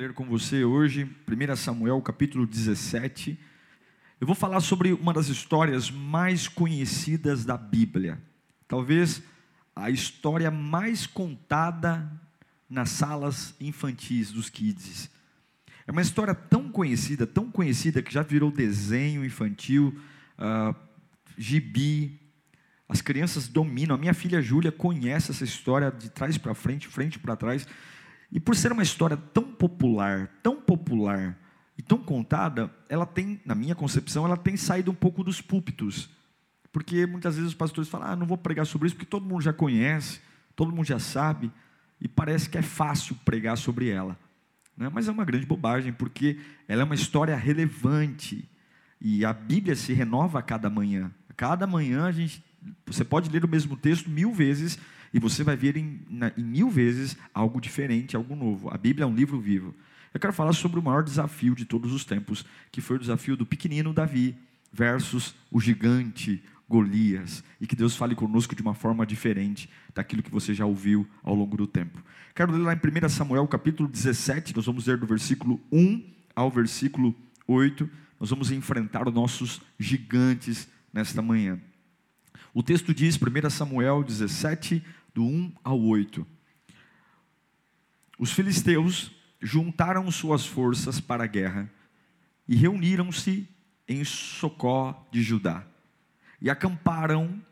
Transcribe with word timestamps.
ler 0.00 0.14
com 0.14 0.24
você 0.24 0.64
hoje, 0.64 1.04
1 1.28 1.56
Samuel 1.56 2.00
capítulo 2.00 2.46
17. 2.46 3.38
Eu 4.18 4.26
vou 4.26 4.34
falar 4.34 4.60
sobre 4.60 4.94
uma 4.94 5.12
das 5.12 5.28
histórias 5.28 5.90
mais 5.90 6.48
conhecidas 6.48 7.44
da 7.44 7.58
Bíblia. 7.58 8.18
Talvez 8.66 9.22
a 9.76 9.90
história 9.90 10.50
mais 10.50 11.06
contada 11.06 12.10
nas 12.66 12.88
salas 12.88 13.54
infantis 13.60 14.32
dos 14.32 14.48
kids. 14.48 15.10
É 15.86 15.92
uma 15.92 16.00
história 16.00 16.34
tão 16.34 16.70
conhecida, 16.70 17.26
tão 17.26 17.50
conhecida, 17.50 18.00
que 18.00 18.14
já 18.14 18.22
virou 18.22 18.50
desenho 18.50 19.22
infantil, 19.22 19.94
uh, 20.38 20.74
gibi. 21.36 22.18
As 22.88 23.02
crianças 23.02 23.48
dominam. 23.48 23.96
A 23.96 23.98
minha 23.98 24.14
filha 24.14 24.40
Júlia 24.40 24.72
conhece 24.72 25.30
essa 25.30 25.44
história 25.44 25.90
de 25.90 26.08
trás 26.08 26.38
para 26.38 26.54
frente, 26.54 26.88
frente 26.88 27.18
para 27.18 27.36
trás. 27.36 27.68
E 28.32 28.38
por 28.38 28.54
ser 28.54 28.72
uma 28.72 28.82
história 28.82 29.16
tão 29.16 29.42
popular, 29.42 30.28
tão 30.42 30.56
popular 30.56 31.36
e 31.76 31.82
tão 31.82 31.98
contada, 31.98 32.70
ela 32.88 33.06
tem, 33.06 33.40
na 33.44 33.54
minha 33.54 33.74
concepção, 33.74 34.24
ela 34.24 34.36
tem 34.36 34.56
saído 34.56 34.90
um 34.90 34.94
pouco 34.94 35.24
dos 35.24 35.40
púlpitos. 35.40 36.08
Porque 36.72 37.06
muitas 37.06 37.34
vezes 37.34 37.50
os 37.50 37.56
pastores 37.56 37.90
falam: 37.90 38.08
ah, 38.08 38.16
não 38.16 38.26
vou 38.26 38.38
pregar 38.38 38.66
sobre 38.66 38.86
isso 38.86 38.94
porque 38.94 39.10
todo 39.10 39.26
mundo 39.26 39.42
já 39.42 39.52
conhece, 39.52 40.20
todo 40.54 40.72
mundo 40.72 40.86
já 40.86 40.98
sabe, 40.98 41.50
e 42.00 42.06
parece 42.06 42.48
que 42.48 42.56
é 42.56 42.62
fácil 42.62 43.16
pregar 43.24 43.56
sobre 43.56 43.88
ela. 43.88 44.16
Né? 44.76 44.88
Mas 44.92 45.08
é 45.08 45.12
uma 45.12 45.24
grande 45.24 45.46
bobagem, 45.46 45.92
porque 45.92 46.38
ela 46.68 46.82
é 46.82 46.84
uma 46.84 46.94
história 46.94 47.36
relevante. 47.36 48.48
E 49.00 49.24
a 49.24 49.32
Bíblia 49.32 49.74
se 49.74 49.92
renova 49.92 50.38
a 50.38 50.42
cada 50.42 50.70
manhã. 50.70 51.10
A 51.28 51.32
cada 51.34 51.66
manhã 51.66 52.04
a 52.04 52.12
gente, 52.12 52.44
você 52.86 53.04
pode 53.04 53.30
ler 53.30 53.44
o 53.44 53.48
mesmo 53.48 53.76
texto 53.76 54.08
mil 54.08 54.32
vezes 54.32 54.78
e 55.12 55.18
você 55.18 55.42
vai 55.42 55.56
ver 55.56 55.76
em, 55.76 56.00
na, 56.08 56.32
em 56.36 56.42
mil 56.42 56.70
vezes 56.70 57.16
algo 57.34 57.60
diferente, 57.60 58.16
algo 58.16 58.34
novo. 58.36 58.72
A 58.72 58.78
Bíblia 58.78 59.04
é 59.04 59.06
um 59.06 59.14
livro 59.14 59.40
vivo. 59.40 59.74
Eu 60.12 60.20
quero 60.20 60.32
falar 60.32 60.52
sobre 60.52 60.78
o 60.78 60.82
maior 60.82 61.02
desafio 61.02 61.54
de 61.54 61.64
todos 61.64 61.92
os 61.92 62.04
tempos, 62.04 62.44
que 62.70 62.80
foi 62.80 62.96
o 62.96 63.00
desafio 63.00 63.36
do 63.36 63.46
pequenino 63.46 63.92
Davi 63.92 64.36
versus 64.72 65.34
o 65.50 65.60
gigante 65.60 66.42
Golias, 66.68 67.42
e 67.60 67.66
que 67.66 67.74
Deus 67.74 67.96
fale 67.96 68.14
conosco 68.14 68.54
de 68.54 68.62
uma 68.62 68.74
forma 68.74 69.04
diferente 69.04 69.68
daquilo 69.92 70.22
que 70.22 70.30
você 70.30 70.54
já 70.54 70.64
ouviu 70.64 71.04
ao 71.22 71.34
longo 71.34 71.56
do 71.56 71.66
tempo. 71.66 72.00
Quero 72.32 72.52
ler 72.52 72.62
lá 72.62 72.72
em 72.72 72.76
1 72.76 73.08
Samuel 73.08 73.46
capítulo 73.48 73.88
17, 73.88 74.54
nós 74.54 74.66
vamos 74.66 74.86
ler 74.86 74.96
do 74.96 75.06
versículo 75.06 75.60
1 75.72 76.04
ao 76.34 76.48
versículo 76.48 77.12
8, 77.48 77.90
nós 78.20 78.30
vamos 78.30 78.52
enfrentar 78.52 79.08
os 79.08 79.14
nossos 79.14 79.60
gigantes 79.78 80.68
nesta 80.92 81.20
manhã. 81.20 81.60
O 82.54 82.62
texto 82.62 82.94
diz, 82.94 83.16
1 83.16 83.50
Samuel 83.50 84.02
17, 84.04 84.82
do 85.14 85.24
1 85.24 85.54
ao 85.64 85.80
8. 85.80 86.26
Os 88.18 88.32
filisteus 88.32 89.12
juntaram 89.40 90.10
suas 90.10 90.44
forças 90.44 91.00
para 91.00 91.24
a 91.24 91.26
guerra 91.26 91.70
e 92.46 92.54
reuniram-se 92.54 93.48
em 93.88 94.04
Socó 94.04 95.08
de 95.10 95.22
Judá 95.22 95.66
e 96.40 96.48
acamparam 96.48 97.42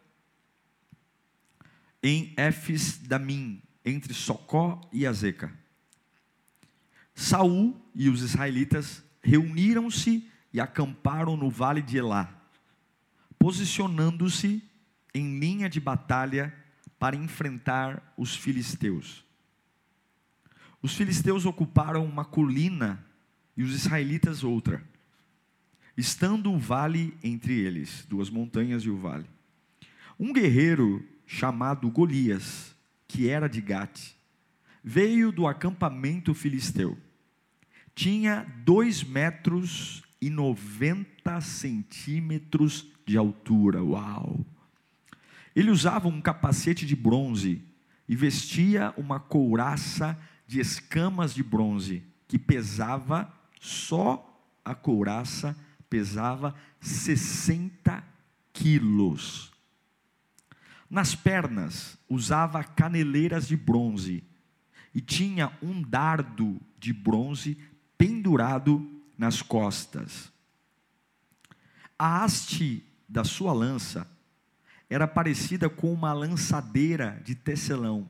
em 2.02 2.32
Éfes 2.36 2.98
Damim, 2.98 3.62
entre 3.84 4.14
Socó 4.14 4.80
e 4.92 5.06
Azeca. 5.06 5.52
Saul 7.14 7.76
e 7.94 8.08
os 8.08 8.22
israelitas 8.22 9.02
reuniram-se 9.20 10.30
e 10.52 10.60
acamparam 10.60 11.36
no 11.36 11.50
vale 11.50 11.82
de 11.82 11.98
Elá, 11.98 12.32
posicionando-se 13.38 14.62
em 15.12 15.38
linha 15.38 15.68
de 15.68 15.80
batalha 15.80 16.54
para 16.98 17.16
enfrentar 17.16 18.14
os 18.16 18.34
filisteus. 18.34 19.24
Os 20.82 20.94
filisteus 20.94 21.46
ocuparam 21.46 22.04
uma 22.04 22.24
colina 22.24 23.04
e 23.56 23.62
os 23.62 23.74
israelitas 23.74 24.44
outra, 24.44 24.82
estando 25.96 26.52
o 26.52 26.58
vale 26.58 27.16
entre 27.22 27.58
eles, 27.58 28.06
duas 28.08 28.30
montanhas 28.30 28.84
e 28.84 28.90
o 28.90 28.96
vale. 28.96 29.26
Um 30.18 30.32
guerreiro 30.32 31.04
chamado 31.26 31.90
Golias, 31.90 32.74
que 33.06 33.28
era 33.28 33.48
de 33.48 33.60
Gate, 33.60 34.12
veio 34.82 35.32
do 35.32 35.46
acampamento 35.46 36.32
filisteu. 36.34 36.96
Tinha 37.94 38.46
dois 38.64 39.02
metros 39.02 40.02
e 40.20 40.30
noventa 40.30 41.40
centímetros 41.40 42.86
de 43.04 43.16
altura. 43.16 43.82
Uau! 43.82 44.44
Ele 45.58 45.72
usava 45.72 46.06
um 46.06 46.20
capacete 46.20 46.86
de 46.86 46.94
bronze 46.94 47.60
e 48.08 48.14
vestia 48.14 48.94
uma 48.96 49.18
couraça 49.18 50.16
de 50.46 50.60
escamas 50.60 51.34
de 51.34 51.42
bronze, 51.42 52.04
que 52.28 52.38
pesava, 52.38 53.28
só 53.60 54.40
a 54.64 54.72
couraça 54.72 55.58
pesava 55.90 56.54
60 56.80 58.04
quilos. 58.52 59.52
Nas 60.88 61.16
pernas 61.16 61.98
usava 62.08 62.62
caneleiras 62.62 63.48
de 63.48 63.56
bronze 63.56 64.22
e 64.94 65.00
tinha 65.00 65.50
um 65.60 65.82
dardo 65.82 66.60
de 66.78 66.92
bronze 66.92 67.58
pendurado 67.98 68.88
nas 69.18 69.42
costas. 69.42 70.32
A 71.98 72.22
haste 72.22 72.84
da 73.08 73.24
sua 73.24 73.52
lança 73.52 74.08
era 74.90 75.06
parecida 75.06 75.68
com 75.68 75.92
uma 75.92 76.12
lançadeira 76.12 77.20
de 77.24 77.34
tecelão. 77.34 78.08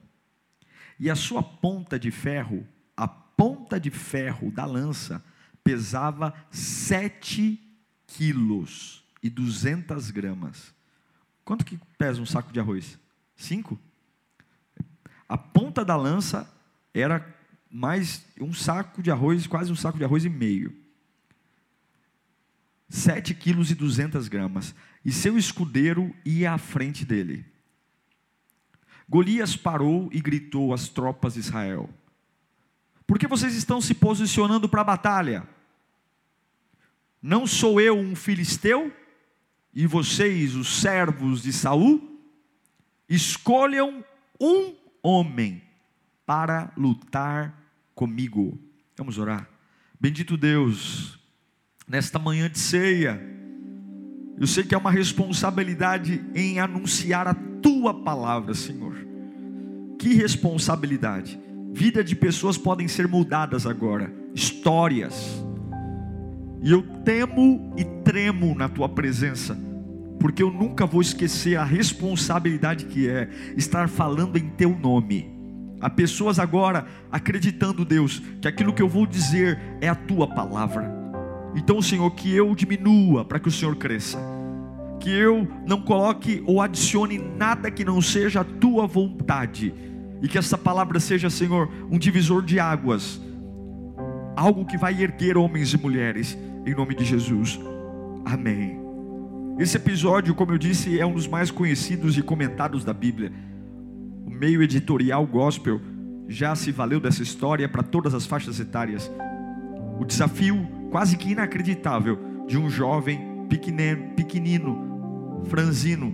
E 0.98 1.10
a 1.10 1.14
sua 1.14 1.42
ponta 1.42 1.98
de 1.98 2.10
ferro, 2.10 2.66
a 2.96 3.06
ponta 3.06 3.78
de 3.78 3.90
ferro 3.90 4.50
da 4.50 4.64
lança, 4.64 5.24
pesava 5.62 6.34
sete 6.50 7.60
quilos 8.06 9.04
e 9.22 9.28
duzentas 9.28 10.10
gramas. 10.10 10.72
Quanto 11.44 11.64
que 11.64 11.78
pesa 11.96 12.20
um 12.20 12.26
saco 12.26 12.52
de 12.52 12.60
arroz? 12.60 12.98
Cinco? 13.36 13.78
A 15.28 15.36
ponta 15.36 15.84
da 15.84 15.96
lança 15.96 16.50
era 16.94 17.34
mais 17.70 18.24
um 18.40 18.52
saco 18.52 19.02
de 19.02 19.10
arroz, 19.10 19.46
quase 19.46 19.70
um 19.70 19.76
saco 19.76 19.98
de 19.98 20.04
arroz 20.04 20.24
e 20.24 20.28
meio. 20.28 20.74
Sete 22.88 23.34
quilos 23.34 23.70
e 23.70 23.74
duzentas 23.74 24.28
gramas 24.28 24.74
e 25.04 25.12
seu 25.12 25.36
escudeiro 25.36 26.14
ia 26.24 26.52
à 26.52 26.58
frente 26.58 27.04
dele. 27.04 27.44
Golias 29.08 29.56
parou 29.56 30.08
e 30.12 30.20
gritou 30.20 30.72
às 30.72 30.88
tropas 30.88 31.34
de 31.34 31.40
Israel: 31.40 31.88
Por 33.06 33.18
que 33.18 33.26
vocês 33.26 33.54
estão 33.54 33.80
se 33.80 33.94
posicionando 33.94 34.68
para 34.68 34.80
a 34.80 34.84
batalha? 34.84 35.48
Não 37.22 37.46
sou 37.46 37.80
eu 37.80 37.96
um 37.96 38.14
filisteu? 38.14 38.94
E 39.74 39.86
vocês, 39.86 40.54
os 40.54 40.80
servos 40.80 41.42
de 41.42 41.52
Saul? 41.52 42.20
Escolham 43.08 44.04
um 44.40 44.74
homem 45.02 45.62
para 46.26 46.72
lutar 46.76 47.54
comigo. 47.94 48.58
Vamos 48.96 49.18
orar. 49.18 49.48
Bendito 50.00 50.36
Deus, 50.36 51.17
nesta 51.88 52.18
manhã 52.18 52.50
de 52.50 52.58
ceia, 52.58 53.20
eu 54.38 54.46
sei 54.46 54.62
que 54.62 54.74
é 54.74 54.78
uma 54.78 54.90
responsabilidade 54.90 56.22
em 56.34 56.60
anunciar 56.60 57.26
a 57.26 57.34
tua 57.34 57.94
palavra, 57.94 58.54
Senhor. 58.54 58.94
Que 59.98 60.14
responsabilidade. 60.14 61.40
Vida 61.72 62.04
de 62.04 62.14
pessoas 62.14 62.56
podem 62.56 62.86
ser 62.86 63.08
mudadas 63.08 63.66
agora, 63.66 64.12
histórias. 64.34 65.44
E 66.62 66.70
eu 66.70 66.82
temo 67.04 67.74
e 67.76 67.84
tremo 67.84 68.54
na 68.54 68.68
tua 68.68 68.88
presença, 68.88 69.58
porque 70.20 70.42
eu 70.42 70.52
nunca 70.52 70.86
vou 70.86 71.00
esquecer 71.00 71.56
a 71.56 71.64
responsabilidade 71.64 72.84
que 72.84 73.08
é 73.08 73.28
estar 73.56 73.88
falando 73.88 74.36
em 74.36 74.48
teu 74.50 74.76
nome. 74.76 75.36
Há 75.80 75.88
pessoas 75.88 76.38
agora 76.38 76.86
acreditando, 77.10 77.84
Deus, 77.84 78.20
que 78.40 78.48
aquilo 78.48 78.72
que 78.72 78.82
eu 78.82 78.88
vou 78.88 79.06
dizer 79.06 79.58
é 79.80 79.88
a 79.88 79.94
tua 79.94 80.26
palavra. 80.26 80.97
Então, 81.54 81.80
Senhor, 81.82 82.10
que 82.10 82.34
eu 82.34 82.54
diminua 82.54 83.24
para 83.24 83.38
que 83.38 83.48
o 83.48 83.52
Senhor 83.52 83.76
cresça. 83.76 84.18
Que 85.00 85.10
eu 85.10 85.46
não 85.66 85.80
coloque 85.80 86.42
ou 86.46 86.60
adicione 86.60 87.18
nada 87.18 87.70
que 87.70 87.84
não 87.84 88.00
seja 88.00 88.40
a 88.40 88.44
tua 88.44 88.86
vontade. 88.86 89.72
E 90.20 90.28
que 90.28 90.38
essa 90.38 90.58
palavra 90.58 90.98
seja, 90.98 91.30
Senhor, 91.30 91.70
um 91.90 91.98
divisor 91.98 92.42
de 92.42 92.58
águas 92.58 93.20
algo 94.38 94.64
que 94.64 94.78
vai 94.78 95.02
erguer 95.02 95.36
homens 95.36 95.74
e 95.74 95.76
mulheres, 95.76 96.38
em 96.64 96.72
nome 96.72 96.94
de 96.94 97.04
Jesus. 97.04 97.58
Amém. 98.24 98.78
Esse 99.58 99.76
episódio, 99.76 100.32
como 100.32 100.52
eu 100.52 100.58
disse, 100.58 101.00
é 101.00 101.04
um 101.04 101.12
dos 101.12 101.26
mais 101.26 101.50
conhecidos 101.50 102.16
e 102.16 102.22
comentados 102.22 102.84
da 102.84 102.94
Bíblia. 102.94 103.32
O 104.24 104.30
meio 104.30 104.62
editorial 104.62 105.26
gospel 105.26 105.80
já 106.28 106.54
se 106.54 106.70
valeu 106.70 107.00
dessa 107.00 107.20
história 107.20 107.68
para 107.68 107.82
todas 107.82 108.14
as 108.14 108.26
faixas 108.26 108.60
etárias. 108.60 109.10
O 109.98 110.04
desafio 110.04 110.68
quase 110.90 111.16
que 111.16 111.32
inacreditável 111.32 112.18
de 112.46 112.58
um 112.58 112.70
jovem 112.70 113.46
pequenino, 114.16 115.42
franzino, 115.44 116.12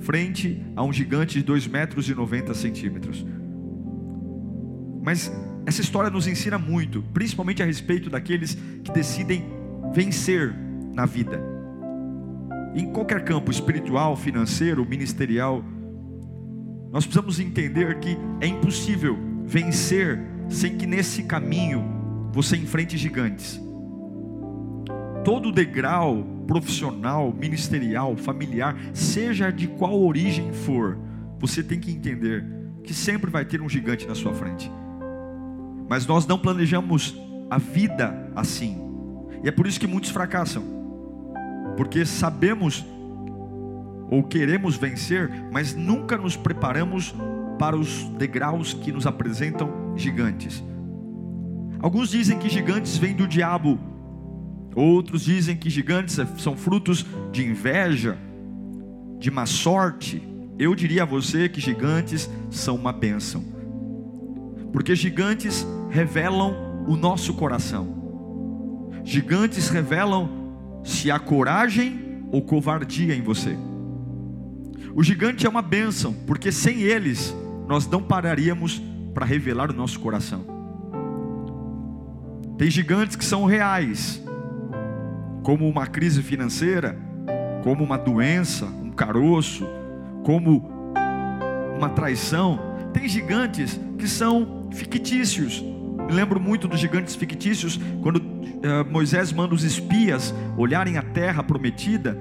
frente 0.00 0.62
a 0.74 0.82
um 0.82 0.92
gigante 0.92 1.38
de 1.38 1.44
2 1.44 1.66
metros 1.66 2.08
e 2.08 2.14
90 2.14 2.54
centímetros. 2.54 3.24
Mas 5.02 5.32
essa 5.66 5.80
história 5.80 6.10
nos 6.10 6.26
ensina 6.26 6.58
muito, 6.58 7.02
principalmente 7.12 7.62
a 7.62 7.66
respeito 7.66 8.10
daqueles 8.10 8.54
que 8.82 8.92
decidem 8.92 9.44
vencer 9.94 10.54
na 10.94 11.06
vida. 11.06 11.40
Em 12.74 12.90
qualquer 12.92 13.24
campo 13.24 13.50
espiritual, 13.50 14.16
financeiro, 14.16 14.84
ministerial, 14.88 15.62
nós 16.90 17.04
precisamos 17.04 17.38
entender 17.38 17.98
que 18.00 18.16
é 18.40 18.46
impossível 18.46 19.18
vencer 19.44 20.20
sem 20.48 20.76
que 20.76 20.86
nesse 20.86 21.24
caminho 21.24 21.84
você 22.32 22.56
enfrente 22.56 22.96
gigantes. 22.96 23.60
Todo 25.24 25.52
degrau 25.52 26.24
profissional, 26.46 27.32
ministerial, 27.32 28.16
familiar, 28.16 28.76
seja 28.92 29.50
de 29.50 29.68
qual 29.68 30.00
origem 30.00 30.52
for, 30.52 30.98
você 31.38 31.62
tem 31.62 31.78
que 31.78 31.90
entender 31.90 32.44
que 32.82 32.92
sempre 32.92 33.30
vai 33.30 33.44
ter 33.44 33.60
um 33.62 33.68
gigante 33.68 34.06
na 34.06 34.14
sua 34.14 34.34
frente. 34.34 34.70
Mas 35.88 36.06
nós 36.06 36.26
não 36.26 36.38
planejamos 36.38 37.16
a 37.50 37.58
vida 37.58 38.30
assim. 38.34 38.78
E 39.42 39.48
é 39.48 39.52
por 39.52 39.66
isso 39.66 39.78
que 39.78 39.86
muitos 39.86 40.10
fracassam. 40.10 40.64
Porque 41.76 42.04
sabemos 42.04 42.84
ou 44.10 44.22
queremos 44.22 44.76
vencer, 44.76 45.30
mas 45.50 45.74
nunca 45.74 46.18
nos 46.18 46.36
preparamos 46.36 47.14
para 47.58 47.76
os 47.76 48.04
degraus 48.18 48.74
que 48.74 48.92
nos 48.92 49.06
apresentam 49.06 49.96
gigantes. 49.96 50.62
Alguns 51.80 52.10
dizem 52.10 52.38
que 52.38 52.48
gigantes 52.48 52.96
vêm 52.96 53.14
do 53.14 53.26
diabo, 53.26 53.78
outros 54.74 55.22
dizem 55.22 55.56
que 55.56 55.70
gigantes 55.70 56.18
são 56.38 56.56
frutos 56.56 57.04
de 57.30 57.44
inveja, 57.44 58.18
de 59.18 59.30
má 59.30 59.46
sorte. 59.46 60.22
Eu 60.58 60.74
diria 60.74 61.02
a 61.02 61.06
você 61.06 61.48
que 61.48 61.60
gigantes 61.60 62.28
são 62.50 62.76
uma 62.76 62.92
bênção, 62.92 63.44
porque 64.72 64.94
gigantes 64.94 65.66
revelam 65.90 66.84
o 66.86 66.96
nosso 66.96 67.34
coração, 67.34 68.90
gigantes 69.04 69.68
revelam 69.68 70.28
se 70.84 71.10
há 71.10 71.18
coragem 71.18 72.22
ou 72.30 72.42
covardia 72.42 73.14
em 73.14 73.22
você. 73.22 73.56
O 74.94 75.02
gigante 75.02 75.46
é 75.46 75.48
uma 75.48 75.62
bênção, 75.62 76.12
porque 76.26 76.52
sem 76.52 76.82
eles 76.82 77.34
nós 77.66 77.86
não 77.86 78.02
pararíamos 78.02 78.82
para 79.14 79.24
revelar 79.24 79.70
o 79.70 79.74
nosso 79.74 79.98
coração. 80.00 80.44
Tem 82.58 82.70
gigantes 82.70 83.16
que 83.16 83.24
são 83.24 83.44
reais, 83.44 84.22
como 85.42 85.68
uma 85.68 85.86
crise 85.86 86.22
financeira, 86.22 86.96
como 87.62 87.84
uma 87.84 87.98
doença, 87.98 88.64
um 88.64 88.90
caroço, 88.90 89.66
como 90.24 90.70
uma 91.76 91.88
traição. 91.90 92.58
Tem 92.92 93.08
gigantes 93.08 93.78
que 93.98 94.08
são 94.08 94.68
fictícios. 94.72 95.60
Me 95.60 96.12
lembro 96.12 96.40
muito 96.40 96.66
dos 96.68 96.80
gigantes 96.80 97.14
fictícios, 97.14 97.78
quando 98.02 98.16
uh, 98.16 98.90
Moisés 98.90 99.32
manda 99.32 99.54
os 99.54 99.64
espias 99.64 100.34
olharem 100.56 100.98
a 100.98 101.02
terra 101.02 101.42
prometida. 101.42 102.18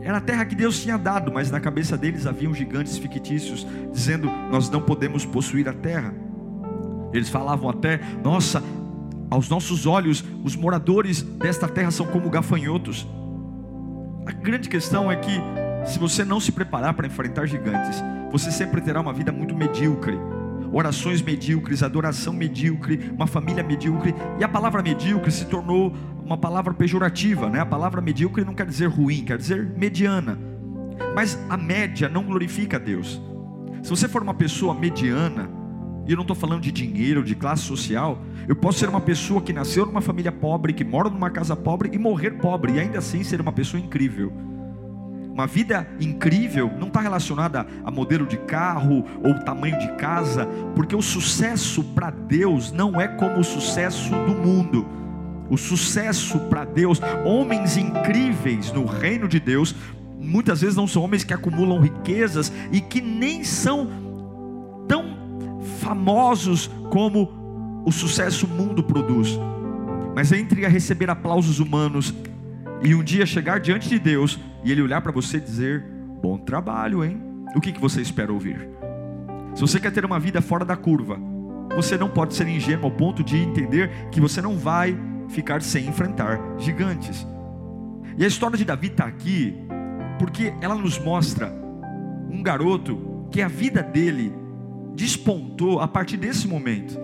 Era 0.00 0.18
a 0.18 0.20
terra 0.20 0.44
que 0.44 0.54
Deus 0.54 0.80
tinha 0.80 0.96
dado, 0.96 1.32
mas 1.32 1.50
na 1.50 1.60
cabeça 1.60 1.96
deles 1.96 2.26
haviam 2.26 2.54
gigantes 2.54 2.96
fictícios, 2.96 3.66
dizendo: 3.92 4.30
Nós 4.50 4.70
não 4.70 4.80
podemos 4.80 5.24
possuir 5.24 5.68
a 5.68 5.72
terra. 5.72 6.14
Eles 7.12 7.28
falavam 7.28 7.68
até: 7.68 8.00
Nossa, 8.22 8.62
aos 9.30 9.48
nossos 9.48 9.86
olhos, 9.86 10.24
os 10.42 10.56
moradores 10.56 11.22
desta 11.22 11.68
terra 11.68 11.90
são 11.90 12.06
como 12.06 12.30
gafanhotos. 12.30 13.06
A 14.26 14.32
grande 14.32 14.68
questão 14.68 15.10
é 15.10 15.16
que, 15.16 15.40
se 15.86 15.98
você 15.98 16.24
não 16.24 16.40
se 16.40 16.52
preparar 16.52 16.94
para 16.94 17.06
enfrentar 17.06 17.46
gigantes, 17.46 18.02
você 18.30 18.50
sempre 18.50 18.80
terá 18.80 19.00
uma 19.00 19.12
vida 19.12 19.32
muito 19.32 19.54
medíocre. 19.54 20.18
Orações 20.72 21.22
medíocres, 21.22 21.82
adoração 21.82 22.32
medíocre, 22.32 23.10
uma 23.14 23.26
família 23.26 23.62
medíocre, 23.62 24.14
e 24.38 24.44
a 24.44 24.48
palavra 24.48 24.82
medíocre 24.82 25.30
se 25.30 25.46
tornou 25.46 25.94
uma 26.22 26.36
palavra 26.36 26.74
pejorativa, 26.74 27.48
né? 27.48 27.60
A 27.60 27.66
palavra 27.66 28.02
medíocre 28.02 28.44
não 28.44 28.54
quer 28.54 28.66
dizer 28.66 28.86
ruim, 28.86 29.24
quer 29.24 29.38
dizer 29.38 29.64
mediana. 29.76 30.38
Mas 31.14 31.38
a 31.48 31.56
média 31.56 32.08
não 32.08 32.22
glorifica 32.22 32.76
a 32.76 32.80
Deus. 32.80 33.20
Se 33.82 33.88
você 33.88 34.06
for 34.06 34.22
uma 34.22 34.34
pessoa 34.34 34.74
mediana, 34.74 35.48
e 36.08 36.12
eu 36.12 36.16
não 36.16 36.22
estou 36.22 36.34
falando 36.34 36.62
de 36.62 36.72
dinheiro, 36.72 37.22
de 37.22 37.34
classe 37.34 37.62
social. 37.64 38.18
Eu 38.48 38.56
posso 38.56 38.78
ser 38.78 38.88
uma 38.88 39.00
pessoa 39.00 39.42
que 39.42 39.52
nasceu 39.52 39.84
numa 39.84 40.00
família 40.00 40.32
pobre, 40.32 40.72
que 40.72 40.82
mora 40.82 41.10
numa 41.10 41.28
casa 41.28 41.54
pobre 41.54 41.90
e 41.92 41.98
morrer 41.98 42.30
pobre, 42.30 42.72
e 42.72 42.80
ainda 42.80 42.98
assim 42.98 43.22
ser 43.22 43.42
uma 43.42 43.52
pessoa 43.52 43.78
incrível. 43.78 44.32
Uma 45.30 45.46
vida 45.46 45.86
incrível 46.00 46.72
não 46.80 46.88
está 46.88 47.02
relacionada 47.02 47.66
a 47.84 47.90
modelo 47.90 48.26
de 48.26 48.38
carro 48.38 49.04
ou 49.22 49.34
tamanho 49.44 49.78
de 49.78 49.92
casa, 49.96 50.46
porque 50.74 50.96
o 50.96 51.02
sucesso 51.02 51.84
para 51.84 52.10
Deus 52.10 52.72
não 52.72 52.98
é 52.98 53.06
como 53.06 53.40
o 53.40 53.44
sucesso 53.44 54.10
do 54.10 54.34
mundo. 54.34 54.86
O 55.50 55.58
sucesso 55.58 56.40
para 56.48 56.64
Deus, 56.64 57.00
homens 57.22 57.76
incríveis 57.76 58.72
no 58.72 58.86
reino 58.86 59.28
de 59.28 59.38
Deus, 59.38 59.74
muitas 60.18 60.62
vezes 60.62 60.74
não 60.74 60.86
são 60.86 61.02
homens 61.02 61.22
que 61.22 61.34
acumulam 61.34 61.80
riquezas 61.80 62.50
e 62.72 62.80
que 62.80 63.02
nem 63.02 63.44
são 63.44 64.07
famosos 65.88 66.70
como 66.90 67.82
o 67.86 67.90
sucesso 67.90 68.46
mundo 68.46 68.82
produz. 68.82 69.38
Mas 70.14 70.32
entre 70.32 70.66
a 70.66 70.68
receber 70.68 71.08
aplausos 71.08 71.60
humanos 71.60 72.14
e 72.82 72.94
um 72.94 73.02
dia 73.02 73.24
chegar 73.24 73.58
diante 73.58 73.88
de 73.88 73.98
Deus 73.98 74.38
e 74.62 74.70
Ele 74.70 74.82
olhar 74.82 75.00
para 75.00 75.12
você 75.12 75.38
e 75.38 75.40
dizer: 75.40 75.82
Bom 76.20 76.36
trabalho, 76.36 77.02
hein? 77.02 77.18
O 77.56 77.60
que, 77.60 77.72
que 77.72 77.80
você 77.80 78.02
espera 78.02 78.30
ouvir? 78.30 78.68
Se 79.54 79.62
você 79.62 79.80
quer 79.80 79.90
ter 79.90 80.04
uma 80.04 80.20
vida 80.20 80.42
fora 80.42 80.64
da 80.64 80.76
curva, 80.76 81.18
você 81.74 81.96
não 81.96 82.10
pode 82.10 82.34
ser 82.34 82.46
ingênuo 82.46 82.84
ao 82.84 82.90
ponto 82.90 83.24
de 83.24 83.38
entender 83.38 83.90
que 84.12 84.20
você 84.20 84.42
não 84.42 84.58
vai 84.58 84.96
ficar 85.30 85.62
sem 85.62 85.86
enfrentar 85.86 86.38
gigantes. 86.58 87.26
E 88.18 88.24
a 88.24 88.28
história 88.28 88.58
de 88.58 88.64
Davi 88.64 88.88
está 88.88 89.06
aqui 89.06 89.56
porque 90.18 90.52
ela 90.60 90.74
nos 90.74 90.98
mostra 90.98 91.50
um 92.30 92.42
garoto 92.42 93.26
que 93.30 93.40
a 93.40 93.48
vida 93.48 93.82
dele 93.82 94.32
despontou 94.98 95.78
a 95.78 95.86
partir 95.86 96.16
desse 96.16 96.48
momento. 96.48 96.98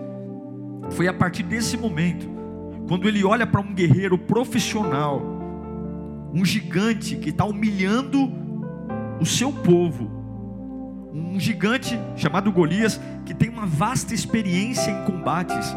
Foi 0.91 1.07
a 1.07 1.13
partir 1.13 1.43
desse 1.43 1.77
momento, 1.77 2.29
quando 2.89 3.07
ele 3.07 3.23
olha 3.23 3.47
para 3.47 3.61
um 3.61 3.73
guerreiro 3.73 4.17
profissional, 4.17 5.21
um 6.33 6.43
gigante 6.43 7.15
que 7.15 7.29
está 7.29 7.45
humilhando 7.45 8.29
o 9.19 9.25
seu 9.25 9.51
povo, 9.51 10.11
um 11.13 11.39
gigante 11.39 11.97
chamado 12.17 12.51
Golias, 12.51 12.99
que 13.25 13.33
tem 13.33 13.47
uma 13.47 13.65
vasta 13.65 14.13
experiência 14.13 14.91
em 14.91 15.05
combates, 15.05 15.73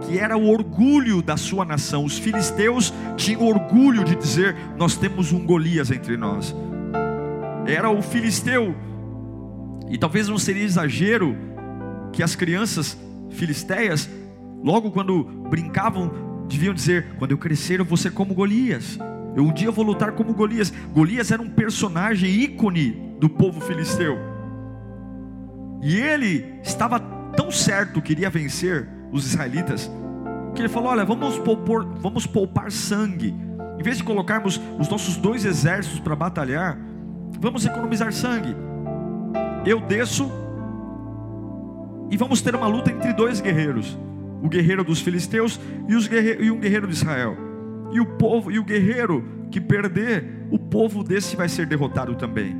que 0.00 0.18
era 0.18 0.36
o 0.36 0.50
orgulho 0.50 1.22
da 1.22 1.36
sua 1.36 1.64
nação. 1.64 2.04
Os 2.04 2.18
filisteus 2.18 2.92
tinham 3.16 3.42
orgulho 3.42 4.02
de 4.02 4.16
dizer: 4.16 4.56
Nós 4.76 4.96
temos 4.96 5.30
um 5.30 5.46
Golias 5.46 5.92
entre 5.92 6.16
nós. 6.16 6.54
Era 7.66 7.88
o 7.88 8.02
filisteu 8.02 8.74
e 9.88 9.96
talvez 9.96 10.28
não 10.28 10.38
seria 10.38 10.64
exagero 10.64 11.36
que 12.12 12.22
as 12.22 12.34
crianças 12.34 12.96
filisteias, 13.30 14.08
logo 14.62 14.90
quando 14.90 15.24
brincavam, 15.48 16.10
deviam 16.48 16.74
dizer: 16.74 17.14
quando 17.18 17.32
eu 17.32 17.38
crescer 17.38 17.80
eu 17.80 17.84
vou 17.84 17.96
ser 17.96 18.12
como 18.12 18.34
Golias. 18.34 18.98
Eu 19.36 19.44
um 19.44 19.52
dia 19.52 19.70
vou 19.70 19.84
lutar 19.84 20.12
como 20.12 20.32
Golias. 20.32 20.72
Golias 20.92 21.30
era 21.30 21.42
um 21.42 21.50
personagem 21.50 22.30
ícone 22.30 23.14
do 23.20 23.28
povo 23.28 23.60
filisteu. 23.60 24.18
E 25.82 25.96
ele 25.96 26.58
estava 26.62 26.98
tão 26.98 27.50
certo 27.50 28.00
que 28.00 28.12
iria 28.12 28.30
vencer 28.30 28.88
os 29.12 29.26
israelitas, 29.26 29.90
que 30.54 30.62
ele 30.62 30.68
falou: 30.68 30.90
Olha, 30.90 31.04
vamos 31.04 31.38
poupar, 31.38 31.84
vamos 32.00 32.26
poupar 32.26 32.72
sangue. 32.72 33.34
Em 33.78 33.82
vez 33.82 33.98
de 33.98 34.04
colocarmos 34.04 34.58
os 34.78 34.88
nossos 34.88 35.18
dois 35.18 35.44
exércitos 35.44 36.00
para 36.00 36.16
batalhar, 36.16 36.78
vamos 37.38 37.66
economizar 37.66 38.10
sangue 38.10 38.56
eu 39.66 39.80
desço 39.80 40.30
e 42.08 42.16
vamos 42.16 42.40
ter 42.40 42.54
uma 42.54 42.68
luta 42.68 42.90
entre 42.90 43.12
dois 43.12 43.40
guerreiros, 43.40 43.98
o 44.40 44.48
guerreiro 44.48 44.84
dos 44.84 45.00
filisteus 45.00 45.60
e, 45.88 46.08
guerre... 46.08 46.44
e 46.44 46.50
um 46.50 46.60
guerreiro 46.60 46.86
de 46.86 46.94
Israel. 46.94 47.36
E 47.92 48.00
o 48.00 48.06
povo 48.06 48.50
e 48.50 48.58
o 48.58 48.64
guerreiro 48.64 49.24
que 49.50 49.60
perder, 49.60 50.46
o 50.50 50.58
povo 50.58 51.02
desse 51.02 51.34
vai 51.36 51.48
ser 51.48 51.66
derrotado 51.66 52.14
também. 52.14 52.56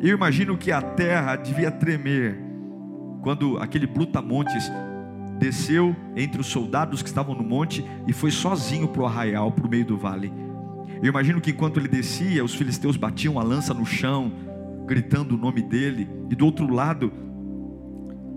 Eu 0.00 0.14
imagino 0.14 0.56
que 0.56 0.70
a 0.70 0.82
terra 0.82 1.34
devia 1.36 1.70
tremer 1.70 2.38
quando 3.22 3.58
aquele 3.58 3.86
brutamontes 3.86 4.70
desceu 5.38 5.94
entre 6.16 6.40
os 6.40 6.46
soldados 6.46 7.02
que 7.02 7.08
estavam 7.08 7.34
no 7.34 7.42
monte 7.42 7.84
e 8.06 8.12
foi 8.12 8.30
sozinho 8.30 8.88
para 8.88 9.02
o 9.02 9.06
arraial, 9.06 9.50
para 9.52 9.66
o 9.66 9.70
meio 9.70 9.84
do 9.84 9.96
vale. 9.96 10.32
Eu 11.02 11.08
imagino 11.08 11.40
que 11.40 11.50
enquanto 11.50 11.78
ele 11.78 11.88
descia, 11.88 12.44
os 12.44 12.54
filisteus 12.54 12.96
batiam 12.96 13.38
a 13.38 13.42
lança 13.42 13.72
no 13.72 13.86
chão, 13.86 14.32
gritando 14.88 15.34
o 15.34 15.38
nome 15.38 15.62
dele, 15.62 16.08
e 16.30 16.34
do 16.34 16.46
outro 16.46 16.66
lado 16.66 17.12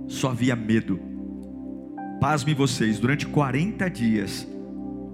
só 0.08 0.32
havia 0.32 0.56
medo. 0.56 1.00
Pasmem 2.20 2.54
vocês, 2.54 3.00
durante 3.00 3.26
40 3.26 3.90
dias, 3.90 4.48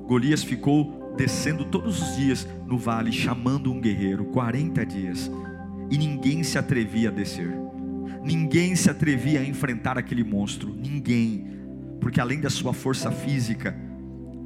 Golias 0.07 0.43
ficou 0.43 1.13
descendo 1.15 1.63
todos 1.65 2.01
os 2.01 2.17
dias 2.17 2.47
no 2.65 2.77
vale, 2.77 3.11
chamando 3.11 3.71
um 3.71 3.79
guerreiro, 3.79 4.25
40 4.25 4.85
dias, 4.85 5.31
e 5.89 5.97
ninguém 5.97 6.43
se 6.43 6.57
atrevia 6.57 7.09
a 7.09 7.11
descer, 7.11 7.55
ninguém 8.23 8.75
se 8.75 8.89
atrevia 8.89 9.39
a 9.39 9.45
enfrentar 9.45 9.97
aquele 9.97 10.23
monstro, 10.23 10.73
ninguém, 10.73 11.47
porque 12.01 12.19
além 12.19 12.41
da 12.41 12.49
sua 12.49 12.73
força 12.73 13.11
física, 13.11 13.75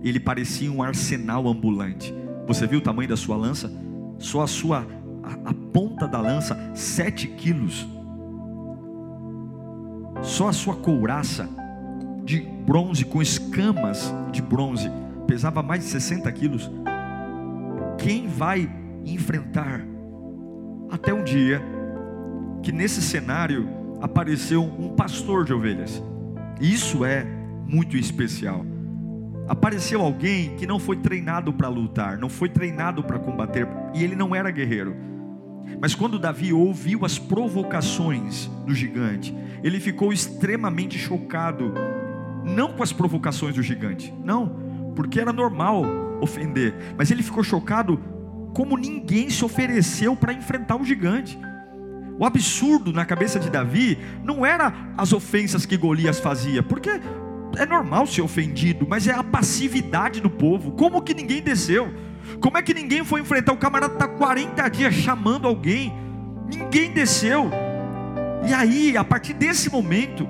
ele 0.04 0.20
parecia 0.20 0.72
um 0.72 0.84
arsenal 0.84 1.48
ambulante. 1.48 2.14
Você 2.48 2.68
viu 2.68 2.80
o 2.80 2.84
tamanho 2.84 3.08
da 3.08 3.18
sua 3.18 3.38
lança? 3.38 3.72
Só 4.18 4.42
a 4.42 4.48
sua 4.48 4.86
a, 5.46 5.54
ponta 5.54 6.08
da 6.08 6.20
lança, 6.20 6.58
7 6.76 7.28
quilos. 7.28 7.88
Só 10.22 10.50
a 10.50 10.54
sua 10.54 10.76
couraça 10.76 11.50
de 12.24 12.42
bronze 12.42 13.04
com 13.06 13.22
escamas 13.22 14.14
de 14.32 14.42
bronze 14.42 14.92
pesava 15.28 15.64
mais 15.64 15.84
de 15.84 15.90
60 15.90 16.32
quilos. 16.32 16.70
Quem 17.98 18.28
vai 18.28 18.70
enfrentar? 19.06 19.82
Até 20.90 21.14
um 21.14 21.24
dia 21.24 21.62
que 22.62 22.72
nesse 22.72 23.02
cenário 23.02 23.68
apareceu 24.02 24.64
um 24.64 24.90
pastor 24.90 25.46
de 25.46 25.54
ovelhas. 25.54 26.02
Isso 26.60 27.06
é 27.06 27.26
muito 27.66 27.96
especial. 27.96 28.66
Apareceu 29.48 30.02
alguém 30.02 30.56
que 30.56 30.68
não 30.68 30.80
foi 30.80 30.98
treinado 30.98 31.52
para 31.54 31.68
lutar, 31.68 32.18
não 32.18 32.30
foi 32.30 32.50
treinado 32.50 33.04
para 33.04 33.20
combater, 33.20 33.68
e 33.94 34.04
ele 34.04 34.16
não 34.16 34.36
era 34.36 34.52
guerreiro. 34.52 34.96
Mas 35.80 35.96
quando 35.96 36.20
Davi 36.20 36.54
ouviu 36.54 37.06
as 37.06 37.18
provocações 37.18 38.48
do 38.66 38.74
gigante, 38.74 39.36
ele 39.64 39.80
ficou 39.80 40.14
extremamente 40.14 40.98
chocado, 40.98 41.74
não 42.44 42.74
com 42.74 42.84
as 42.84 42.94
provocações 42.94 43.56
do 43.56 43.64
gigante, 43.64 44.14
não, 44.24 44.94
porque 44.96 45.20
era 45.20 45.34
normal 45.34 45.84
ofender, 46.22 46.74
mas 46.98 47.10
ele 47.10 47.24
ficou 47.24 47.44
chocado 47.44 48.00
como 48.54 48.78
ninguém 48.78 49.30
se 49.30 49.44
ofereceu 49.44 50.16
para 50.16 50.34
enfrentar 50.34 50.76
o 50.76 50.86
gigante. 50.86 51.40
O 52.20 52.26
absurdo 52.26 52.94
na 52.94 53.06
cabeça 53.06 53.40
de 53.40 53.50
Davi 53.50 53.98
não 54.24 54.46
era 54.46 54.74
as 54.96 55.14
ofensas 55.14 55.66
que 55.66 55.78
Golias 55.78 56.20
fazia, 56.20 56.62
porque 56.62 57.02
é 57.58 57.66
normal 57.66 58.06
ser 58.06 58.22
ofendido, 58.22 58.86
mas 58.88 59.08
é 59.08 59.14
a 59.14 59.24
passividade 59.24 60.22
do 60.22 60.30
povo. 60.30 60.72
Como 60.74 61.02
que 61.02 61.14
ninguém 61.14 61.42
desceu? 61.42 61.92
Como 62.40 62.58
é 62.58 62.62
que 62.62 62.74
ninguém 62.74 63.04
foi 63.04 63.22
enfrentar? 63.22 63.54
O 63.54 63.58
camarada 63.58 63.94
está 63.94 64.08
40 64.08 64.68
dias 64.70 64.94
chamando 64.94 65.48
alguém, 65.48 65.94
ninguém 66.48 66.92
desceu. 66.92 67.50
E 68.48 68.54
aí, 68.54 68.98
a 68.98 69.04
partir 69.04 69.34
desse 69.34 69.70
momento, 69.70 70.28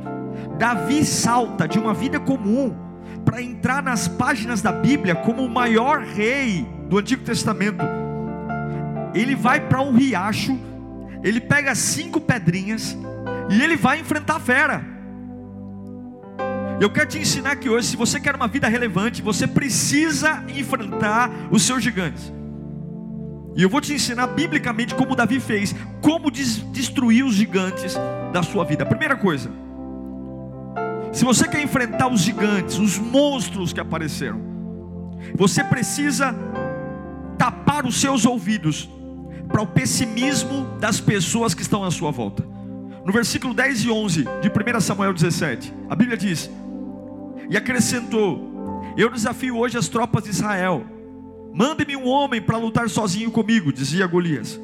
Davi 0.57 1.05
salta 1.05 1.67
de 1.67 1.79
uma 1.79 1.93
vida 1.93 2.19
comum 2.19 2.75
para 3.23 3.41
entrar 3.41 3.81
nas 3.81 4.07
páginas 4.07 4.61
da 4.61 4.71
Bíblia 4.71 5.15
como 5.15 5.43
o 5.43 5.49
maior 5.49 6.01
rei 6.01 6.67
do 6.89 6.97
Antigo 6.97 7.23
Testamento. 7.23 7.85
Ele 9.13 9.35
vai 9.35 9.59
para 9.59 9.81
um 9.81 9.93
riacho, 9.93 10.57
ele 11.23 11.39
pega 11.39 11.75
cinco 11.75 12.19
pedrinhas 12.19 12.97
e 13.49 13.61
ele 13.61 13.75
vai 13.75 13.99
enfrentar 13.99 14.35
a 14.35 14.39
fera. 14.39 14.90
Eu 16.81 16.89
quero 16.89 17.05
te 17.05 17.19
ensinar 17.19 17.57
que 17.57 17.69
hoje, 17.69 17.89
se 17.89 17.95
você 17.95 18.19
quer 18.19 18.35
uma 18.35 18.47
vida 18.47 18.67
relevante, 18.67 19.21
você 19.21 19.45
precisa 19.45 20.43
enfrentar 20.47 21.29
os 21.51 21.61
seus 21.61 21.83
gigantes. 21.83 22.33
E 23.55 23.61
eu 23.61 23.69
vou 23.69 23.79
te 23.79 23.93
ensinar 23.93 24.25
biblicamente 24.25 24.95
como 24.95 25.15
Davi 25.15 25.39
fez, 25.39 25.75
como 26.01 26.31
destruir 26.31 27.23
os 27.23 27.35
gigantes 27.35 27.95
da 28.33 28.41
sua 28.41 28.65
vida. 28.65 28.83
primeira 28.83 29.15
coisa, 29.15 29.51
se 31.13 31.23
você 31.23 31.47
quer 31.47 31.61
enfrentar 31.61 32.07
os 32.07 32.21
gigantes, 32.21 32.79
os 32.79 32.97
monstros 32.97 33.71
que 33.71 33.79
apareceram, 33.79 34.41
você 35.35 35.63
precisa 35.63 36.33
tapar 37.37 37.85
os 37.85 38.01
seus 38.01 38.25
ouvidos 38.25 38.89
para 39.47 39.61
o 39.61 39.67
pessimismo 39.67 40.65
das 40.79 40.99
pessoas 40.99 41.53
que 41.53 41.61
estão 41.61 41.83
à 41.83 41.91
sua 41.91 42.09
volta. 42.09 42.43
No 43.05 43.13
versículo 43.13 43.53
10 43.53 43.83
e 43.83 43.91
11 43.91 44.23
de 44.23 44.49
1 44.49 44.81
Samuel 44.81 45.13
17, 45.13 45.71
a 45.87 45.95
Bíblia 45.95 46.17
diz: 46.17 46.49
e 47.49 47.57
acrescentou: 47.57 48.83
Eu 48.97 49.09
desafio 49.09 49.57
hoje 49.57 49.77
as 49.77 49.87
tropas 49.87 50.23
de 50.23 50.29
Israel. 50.29 50.85
Mande-me 51.53 51.95
um 51.95 52.07
homem 52.07 52.41
para 52.41 52.57
lutar 52.57 52.89
sozinho 52.89 53.29
comigo, 53.29 53.73
dizia 53.73 54.07
Golias. 54.07 54.59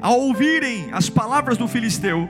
Ao 0.00 0.20
ouvirem 0.20 0.88
as 0.92 1.08
palavras 1.08 1.56
do 1.56 1.68
filisteu, 1.68 2.28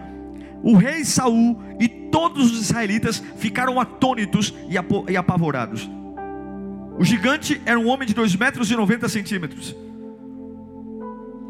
o 0.63 0.77
rei 0.77 1.05
Saul 1.05 1.59
e 1.79 1.89
todos 1.89 2.53
os 2.53 2.61
israelitas 2.61 3.23
ficaram 3.37 3.81
atônitos 3.81 4.55
e 5.09 5.17
apavorados. 5.17 5.89
O 6.99 7.05
gigante 7.05 7.61
era 7.65 7.79
um 7.79 7.89
homem 7.89 8.07
de 8.07 8.13
2 8.13 8.37
metros 8.37 8.71
e 8.71 8.77
90 8.77 9.09
centímetros. 9.09 9.75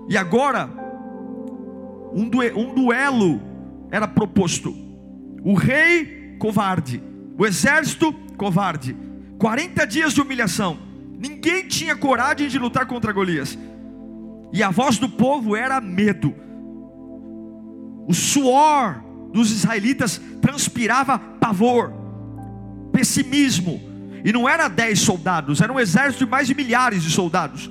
E 0.09 0.17
agora, 0.17 0.71
um, 2.13 2.29
duelo 2.75 3.41
era 3.91 4.07
proposto. 4.07 4.75
O 5.43 5.55
rei 5.55 6.37
covarde 6.39 7.03
o 7.41 7.47
exército 7.47 8.13
covarde, 8.37 8.95
40 9.39 9.87
dias 9.87 10.13
de 10.13 10.21
humilhação, 10.21 10.79
ninguém 11.19 11.67
tinha 11.67 11.97
coragem 11.97 12.49
de 12.49 12.59
lutar 12.59 12.85
contra 12.85 13.15
Golias, 13.15 13.59
e 14.53 14.63
a 14.63 14.69
voz 14.69 14.99
do 14.99 15.09
povo 15.09 15.57
era 15.57 15.81
medo, 15.81 16.35
o 18.07 18.13
suor 18.13 19.03
dos 19.33 19.51
israelitas 19.51 20.21
transpirava 20.43 21.19
pavor, 21.19 21.91
pessimismo, 22.93 23.81
e 24.23 24.35
não 24.35 24.47
era 24.47 24.69
dez 24.69 25.01
soldados, 25.01 25.63
era 25.63 25.73
um 25.73 25.81
exército 25.81 26.27
de 26.27 26.31
mais 26.31 26.47
de 26.47 26.55
milhares 26.55 27.03
de 27.03 27.11
soldados. 27.11 27.71